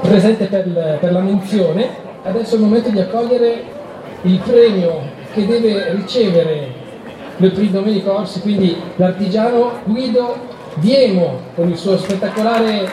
presente 0.01 0.45
per, 0.45 0.97
per 0.99 1.11
la 1.11 1.19
menzione. 1.19 1.87
Adesso 2.23 2.55
è 2.55 2.57
il 2.57 2.63
momento 2.63 2.89
di 2.89 2.99
accogliere 2.99 3.63
il 4.23 4.39
premio 4.39 5.01
che 5.33 5.45
deve 5.45 5.93
ricevere 5.93 6.73
il 7.37 7.51
primo 7.51 7.71
Domenico 7.71 8.17
Orsi, 8.17 8.41
quindi 8.41 8.75
l'artigiano 8.95 9.73
Guido 9.83 10.55
Diemo 10.75 11.39
con 11.55 11.69
il 11.69 11.77
suo 11.77 11.97
spettacolare 11.97 12.89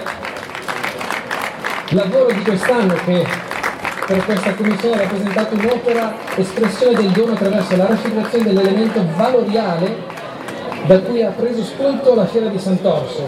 lavoro 1.88 2.32
di 2.32 2.42
quest'anno 2.42 2.94
che 3.04 3.26
per 4.06 4.22
questa 4.24 4.54
commissione 4.54 4.98
rappresentato 4.98 5.54
un'opera 5.54 6.14
espressione 6.36 6.94
del 6.94 7.10
dono 7.10 7.32
attraverso 7.32 7.76
la 7.76 7.86
raffigurazione 7.86 8.44
dell'elemento 8.44 9.02
valoriale 9.16 9.96
da 10.86 11.00
cui 11.00 11.22
ha 11.22 11.30
preso 11.30 11.62
spunto 11.62 12.14
la 12.14 12.26
fiera 12.26 12.48
di 12.48 12.58
Sant'Orso. 12.58 13.24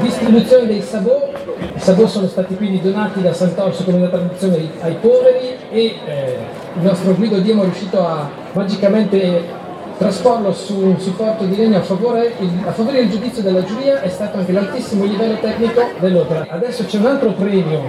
Distribuzione 0.00 0.66
dei 0.66 0.80
sabò, 0.80 1.30
i 1.74 1.78
sabò 1.78 2.06
sono 2.06 2.26
stati 2.26 2.56
quindi 2.56 2.80
donati 2.80 3.20
da 3.20 3.34
Sant'Orso 3.34 3.84
come 3.84 3.98
una 3.98 4.08
tradizione 4.08 4.70
ai 4.80 4.94
poveri 4.94 5.56
e 5.70 5.94
eh, 6.06 6.38
il 6.76 6.82
nostro 6.82 7.14
Guido 7.14 7.38
Diemo 7.40 7.60
è 7.62 7.64
riuscito 7.64 8.04
a 8.04 8.28
magicamente 8.52 9.62
trasporlo 9.98 10.52
su 10.52 10.78
un 10.78 10.98
supporto 10.98 11.44
di 11.44 11.54
legno 11.54 11.76
a 11.76 11.82
favore, 11.82 12.32
il, 12.38 12.50
a 12.64 12.72
favore 12.72 12.96
del 12.96 13.10
giudizio 13.10 13.42
della 13.42 13.62
giuria 13.62 14.00
è 14.00 14.08
stato 14.08 14.38
anche 14.38 14.52
l'altissimo 14.52 15.04
livello 15.04 15.36
tecnico 15.38 15.90
dell'opera. 15.98 16.46
Adesso 16.48 16.86
c'è 16.86 16.96
un 16.96 17.06
altro 17.06 17.32
premio, 17.32 17.82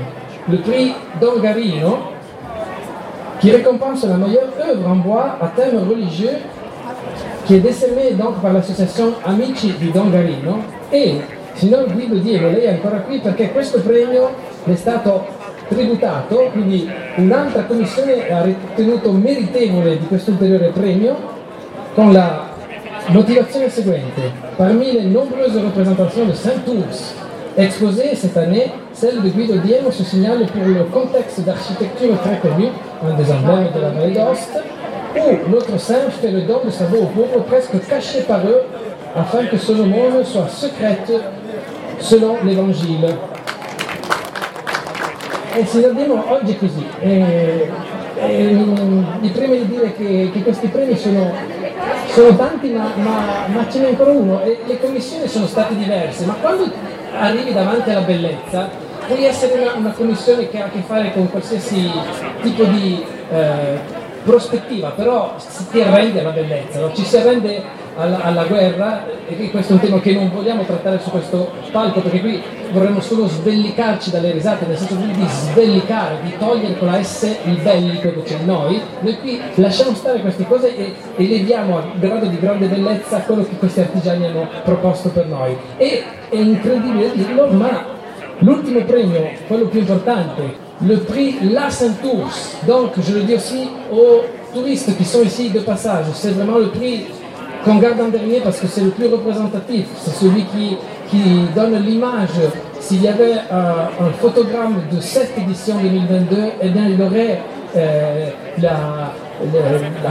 il 0.48 0.60
Prix 0.60 0.94
Dongarino, 1.18 2.15
qui 3.40 3.52
récompense 3.52 4.06
la 4.06 4.18
meilleure 4.18 4.50
œuvre 4.70 4.90
en 4.90 4.96
bois 4.96 5.38
à 5.42 5.48
thème 5.48 5.78
religieux 5.90 6.38
qui 7.46 7.56
est 7.56 7.60
décerné 7.60 8.12
donc 8.12 8.42
par 8.42 8.54
l'association 8.54 9.14
Amici 9.24 9.74
di 9.78 9.92
Dongarino 9.92 10.64
e 10.92 11.22
signor 11.54 11.86
Guido 11.92 12.16
Diego, 12.16 12.50
lei 12.50 12.64
è 12.64 12.72
ancora 12.72 12.98
qui 13.00 13.20
perché 13.20 13.52
questo 13.52 13.80
premio 13.82 14.30
è 14.66 14.76
stato 14.76 15.26
tributato, 15.68 16.50
quindi 16.52 16.90
un'altra 17.18 17.64
commissione 17.64 18.30
ha 18.30 18.44
ritenuto 18.44 19.12
meritevole 19.12 19.98
di 19.98 20.06
questo 20.08 20.32
ulteriore 20.32 20.70
premio 20.70 21.16
con 21.94 22.12
la 22.12 22.50
motivation 23.08 23.70
suivante. 23.70 24.32
Parmi 24.58 24.92
les 24.92 25.06
nombreuses 25.06 25.62
représentations 25.62 26.26
de 26.26 26.34
Saint-Ours 26.34 27.16
exposées 27.58 28.16
cette 28.16 28.38
année, 28.38 28.72
celle 28.92 29.22
de 29.22 29.30
Guido 29.30 29.58
Diemo 29.58 29.92
se 29.92 30.04
signale 30.04 30.46
pour 30.48 30.66
le 30.66 30.84
contexte 30.92 31.42
d'architecture 31.42 32.20
très 32.22 32.40
connu, 32.40 32.70
un 33.04 33.14
des 33.14 33.32
emblèmes 33.32 33.72
de 33.74 33.82
la 33.82 33.90
Vallée 33.90 34.14
d'Ost, 34.14 34.52
où 35.16 35.50
notre 35.50 35.80
saint 35.80 36.10
fait 36.10 36.32
le 36.32 36.42
don 36.42 36.62
de 36.66 36.70
sa 36.70 36.86
voix 36.86 37.08
aux 37.36 37.42
presque 37.42 37.86
caché 37.88 38.22
par 38.22 38.40
eux, 38.46 38.64
afin 39.16 39.46
que 39.46 39.58
son 39.58 39.80
aumône 39.80 40.24
soit 40.24 40.48
secrète 40.48 41.12
selon 42.00 42.38
l'Évangile. 42.44 43.16
E 45.58 45.66
signor 45.66 45.94
Dimo, 45.94 46.22
oggi 46.28 46.58
così. 46.58 46.86
Mi 49.22 49.30
preme 49.30 49.58
di 49.58 49.68
dire 49.68 49.94
che, 49.94 50.30
che 50.34 50.44
questi 50.44 50.68
premi 50.68 50.98
sono 50.98 51.32
sono 52.08 52.36
tanti 52.36 52.70
ma, 52.70 52.92
ma, 52.96 53.48
ma, 53.48 53.66
ce 53.70 53.80
n'è 53.80 53.88
ancora 53.88 54.12
uno 54.12 54.42
e 54.42 54.60
le 54.66 54.80
commissioni 54.80 55.28
sono 55.28 55.48
state 55.48 55.76
diverse, 55.76 56.26
ma 56.26 56.34
quando 56.42 56.72
arrivi 57.18 57.52
davanti 57.54 57.90
alla 57.90 58.02
bellezza 58.02 58.70
puoi 59.08 59.26
essere 59.26 59.60
una, 59.62 59.74
una 59.74 59.92
commissione 59.92 60.50
che 60.50 60.60
ha 60.60 60.66
a 60.66 60.70
che 60.70 60.82
fare 60.86 61.12
con 61.14 61.30
qualsiasi 61.30 61.92
tipo 62.42 62.64
di 62.64 63.04
eh, 63.32 64.04
prospettiva, 64.24 64.90
però 64.90 65.36
si 65.38 65.68
ti 65.70 65.82
arrende 65.82 66.20
alla 66.20 66.32
bellezza, 66.32 66.80
no? 66.80 66.92
ci 66.94 67.04
si 67.04 67.16
arrende 67.16 67.62
alla, 67.96 68.24
alla, 68.24 68.44
guerra 68.44 69.06
e 69.28 69.52
questo 69.52 69.74
è 69.74 69.76
un 69.76 69.82
tema 69.82 70.00
che 70.00 70.14
non 70.14 70.32
vogliamo 70.34 70.64
trattare 70.64 71.00
su 71.00 71.12
questo 71.12 71.52
palco 71.72 72.02
perché 72.02 72.20
qui 72.20 72.42
vorremmo 72.72 73.00
solo 73.00 73.28
sbellicarci 73.28 74.10
dalle 74.10 74.32
risate, 74.32 74.66
nel 74.66 74.78
senso 74.78 74.96
di 74.96 75.26
sbellicare, 75.28 76.18
di 76.24 76.34
togliere 76.38 76.78
con 76.78 76.88
la 76.88 77.02
S 77.02 77.38
il 77.44 77.58
bellico 77.62 78.12
che 78.12 78.24
c'è 78.24 78.38
noi, 78.44 78.82
noi 79.00 79.20
qui 79.20 79.40
lasciamo 79.56 79.94
stare 79.94 80.20
queste 80.20 80.46
cose 80.48 80.76
e 80.76 80.94
eleviamo 81.16 81.78
a 81.78 81.84
grado 81.98 82.26
di 82.26 82.40
grande 82.40 82.66
bellezza 82.66 83.20
quello 83.20 83.44
che 83.44 83.56
questi 83.58 83.82
artigiani 83.82 84.26
hanno 84.26 84.50
proposto 84.64 85.10
per 85.10 85.28
noi. 85.28 85.56
E 85.78 86.04
è 86.30 86.36
incredibile 86.36 87.12
dirlo, 87.14 87.48
ma 87.48 87.94
l'ultimo 88.42 88.84
premio, 88.84 89.22
quello 89.48 89.68
più 89.68 89.82
importante, 89.82 90.42
le 90.82 90.98
prix 90.98 91.38
La 91.52 91.70
Saint-Ours, 91.70 92.58
donc 92.68 92.92
je 93.00 93.14
le 93.14 93.22
dis 93.22 93.36
aussi 93.36 93.70
aux 93.92 94.24
touristes 94.54 94.96
qui 94.98 95.06
sont 95.06 95.24
ici 95.24 95.50
de 95.50 95.60
passage, 95.60 96.06
c'est 96.14 96.32
vraiment 96.32 96.58
le 96.58 96.68
prix 96.70 97.06
qu'on 97.64 97.76
garde 97.76 98.00
en 98.00 98.10
dernier 98.10 98.42
parce 98.42 98.60
que 98.60 98.68
c'est 98.68 98.82
le 98.82 98.92
plus 98.92 99.08
représentatif, 99.08 99.86
c'est 99.98 100.12
celui 100.12 100.44
qui, 100.46 100.78
donne 101.56 101.78
l'image. 101.78 102.28
S'il 102.82 103.02
y 103.02 103.08
avait 103.08 103.36
un, 103.50 104.12
photogramme 104.20 104.82
de 104.92 105.00
cette 105.00 105.38
édition 105.38 105.76
2022, 105.82 106.38
eh 106.62 106.70
bien, 106.70 106.90
il 106.90 107.02
aurait 107.02 107.40
euh, 107.78 108.30
la, 108.62 109.14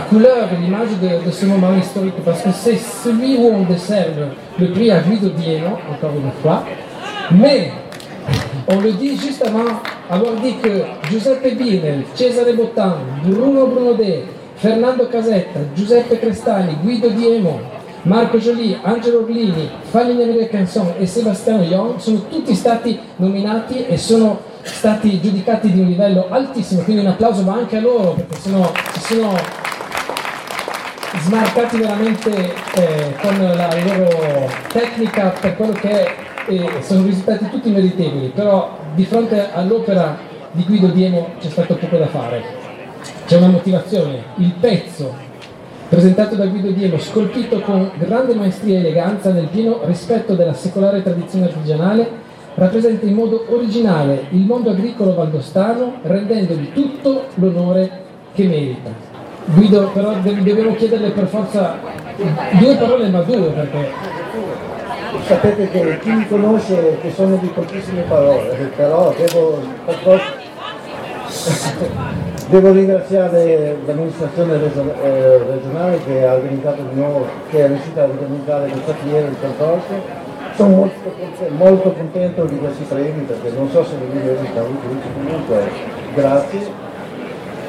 couleur, 0.08 0.48
l'image 0.58 0.88
de, 1.02 1.26
de, 1.26 1.30
ce 1.30 1.44
moment 1.44 1.76
historique, 1.78 2.14
parce 2.24 2.40
que 2.40 2.48
c'est 2.52 2.78
celui 2.78 3.36
où 3.36 3.52
on 3.54 3.64
décerne 3.64 4.30
le 4.58 4.70
prix 4.70 4.90
à 4.90 5.00
Guido 5.00 5.28
Dieno, 5.28 5.76
encore 5.92 6.12
une 6.16 6.32
fois. 6.42 6.64
Mais 7.32 7.70
on 8.66 8.80
le 8.80 8.92
dit 8.92 9.16
juste 9.16 9.44
avant 9.46 9.80
avoir 10.10 10.34
dit 10.42 10.54
que 10.62 10.82
Giuseppe 11.10 11.54
Binel, 11.54 12.04
Cesare 12.14 12.52
Bottan, 12.54 12.96
Bruno 13.22 13.66
Brunodè, 13.66 14.22
Fernando 14.56 15.08
Casetta, 15.08 15.60
Giuseppe 15.74 16.18
Crestani, 16.18 16.76
Guido 16.82 17.08
Diemo, 17.08 17.60
Marco 18.02 18.38
Jolie, 18.38 18.78
Angelo 18.82 19.20
Orlini, 19.20 19.68
Fanny 19.90 20.20
Emilia 20.20 20.48
Canson 20.48 20.92
e 20.98 21.06
Sebastiano 21.06 21.62
Young 21.62 21.98
sono 21.98 22.26
tutti 22.28 22.54
stati 22.54 22.98
nominati 23.16 23.86
e 23.86 23.96
sono 23.96 24.40
stati 24.62 25.20
giudicati 25.20 25.70
di 25.70 25.80
un 25.80 25.86
livello 25.86 26.26
altissimo, 26.28 26.82
quindi 26.82 27.02
un 27.02 27.08
applauso 27.08 27.44
va 27.44 27.54
anche 27.54 27.76
a 27.76 27.80
loro 27.80 28.12
perché 28.12 28.38
sono, 28.40 28.72
sono 28.98 29.34
smarcati 31.22 31.76
veramente 31.78 32.30
eh, 32.74 33.14
con 33.20 33.38
la 33.38 33.68
loro 33.84 34.50
tecnica 34.68 35.32
per 35.40 35.56
quello 35.56 35.72
che 35.72 35.88
è 35.88 36.14
e 36.46 36.82
sono 36.82 37.04
risultati 37.04 37.48
tutti 37.50 37.70
meritevoli, 37.70 38.32
però 38.34 38.76
di 38.94 39.04
fronte 39.04 39.52
all'opera 39.52 40.16
di 40.52 40.64
Guido 40.64 40.88
Diemo 40.88 41.30
c'è 41.40 41.48
stato 41.48 41.74
poco 41.74 41.96
da 41.96 42.06
fare 42.06 42.62
c'è 43.26 43.36
una 43.36 43.48
motivazione. 43.48 44.22
Il 44.36 44.52
pezzo 44.58 45.12
presentato 45.88 46.34
da 46.34 46.46
Guido 46.46 46.70
Diemo, 46.70 46.98
scolpito 46.98 47.60
con 47.60 47.90
grande 47.98 48.34
maestria 48.34 48.76
e 48.76 48.80
eleganza 48.80 49.32
nel 49.32 49.46
pieno 49.46 49.80
rispetto 49.84 50.34
della 50.34 50.54
secolare 50.54 51.02
tradizione 51.02 51.46
artigianale, 51.46 52.22
rappresenta 52.54 53.06
in 53.06 53.14
modo 53.14 53.46
originale 53.48 54.26
il 54.30 54.44
mondo 54.44 54.70
agricolo 54.70 55.14
valdostano, 55.14 55.94
rendendogli 56.02 56.72
tutto 56.72 57.26
l'onore 57.34 58.02
che 58.34 58.44
merita. 58.46 58.90
Guido, 59.46 59.90
però 59.92 60.14
dobbiamo 60.22 60.74
chiederle 60.74 61.10
per 61.10 61.26
forza 61.26 61.78
due 62.58 62.76
parole, 62.76 63.08
ma 63.08 63.20
due 63.20 63.50
perché 63.50 63.88
sapete 65.22 65.68
che 65.70 65.98
chi 66.00 66.10
mi 66.10 66.26
conosce 66.28 66.98
che 67.00 67.10
sono 67.12 67.36
di 67.36 67.48
pochissime 67.48 68.02
parole, 68.02 68.70
però 68.76 69.14
devo 69.16 69.60
Devo 72.46 72.72
ringraziare 72.72 73.76
l'amministrazione 73.86 74.54
eh, 74.54 75.38
regionale 75.38 75.98
che 76.04 76.26
ha 76.26 76.34
organizzato 76.34 76.82
di 76.82 77.00
nuovo, 77.00 77.26
che 77.48 77.64
è 77.64 77.68
riuscita 77.68 78.02
a 78.02 78.04
organizzare 78.04 78.68
questa 78.68 78.94
fiera 79.02 79.26
di 79.26 79.36
concorso. 79.40 80.22
Sono 80.54 80.76
molto, 80.76 81.14
molto, 81.56 81.92
contento 81.92 82.44
di 82.44 82.58
questi 82.58 82.84
premi 82.84 83.22
perché 83.22 83.50
non 83.56 83.70
so 83.70 83.82
se 83.82 83.96
li 83.96 84.18
avete 84.18 84.58
avuti, 84.58 84.86
comunque 85.14 85.70
grazie. 86.14 86.60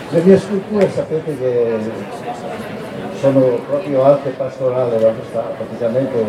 Le 0.09 0.21
mie 0.21 0.37
sculture 0.37 0.91
sapete 0.91 1.37
che 1.37 1.77
sono 3.19 3.59
proprio 3.67 4.03
arte 4.03 4.29
pastorale 4.31 4.97
valdostana, 4.99 5.55
praticamente 5.57 6.25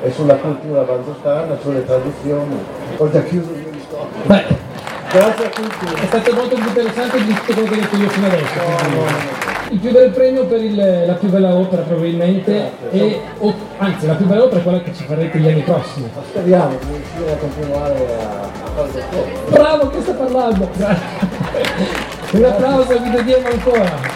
è 0.00 0.10
sulla 0.10 0.34
cultura 0.34 0.82
valdostana, 0.82 1.56
sulle 1.60 1.84
tradizioni. 1.84 2.56
Ho 2.96 3.10
già 3.10 3.22
chiuso 3.22 3.50
il 3.52 3.58
mio 3.58 3.70
discorso. 3.70 4.64
Grazie 5.16 5.46
a 5.46 5.48
tutti. 5.48 5.86
È 5.94 6.06
stato 6.06 6.34
molto 6.34 6.54
più 6.56 6.66
interessante 6.66 7.24
di 7.24 7.32
tutto 7.32 7.52
quello 7.52 7.68
che 7.68 7.74
ho 7.74 7.80
detto 7.80 7.96
io 7.96 8.08
fino 8.08 8.26
adesso. 8.26 8.54
No, 8.56 8.94
no. 8.94 9.44
Il 9.70 9.78
più 9.78 9.90
bel 9.90 10.10
premio 10.10 10.44
per 10.44 10.62
il, 10.62 11.04
la 11.06 11.14
più 11.14 11.28
bella 11.28 11.54
opera 11.54 11.82
probabilmente, 11.82 12.70
e, 12.90 13.20
o, 13.38 13.54
anzi 13.78 14.06
la 14.06 14.14
più 14.14 14.26
bella 14.26 14.44
opera 14.44 14.60
è 14.60 14.62
quella 14.62 14.80
che 14.80 14.94
ci 14.94 15.04
farete 15.04 15.38
gli 15.38 15.48
anni 15.48 15.62
prossimi. 15.62 16.08
Speriamo 16.28 16.76
di 16.78 16.86
riuscire 16.92 17.32
a 17.32 17.36
continuare 17.36 18.06
a, 18.20 18.40
a 18.42 18.70
fare 18.74 18.88
questo. 18.90 19.50
Bravo 19.50 19.88
che 19.88 20.00
sta 20.02 20.12
parlando! 20.12 20.70
Un 22.32 22.44
applauso, 22.44 22.98
vi 22.98 23.10
vediamo 23.10 23.48
ancora. 23.48 24.15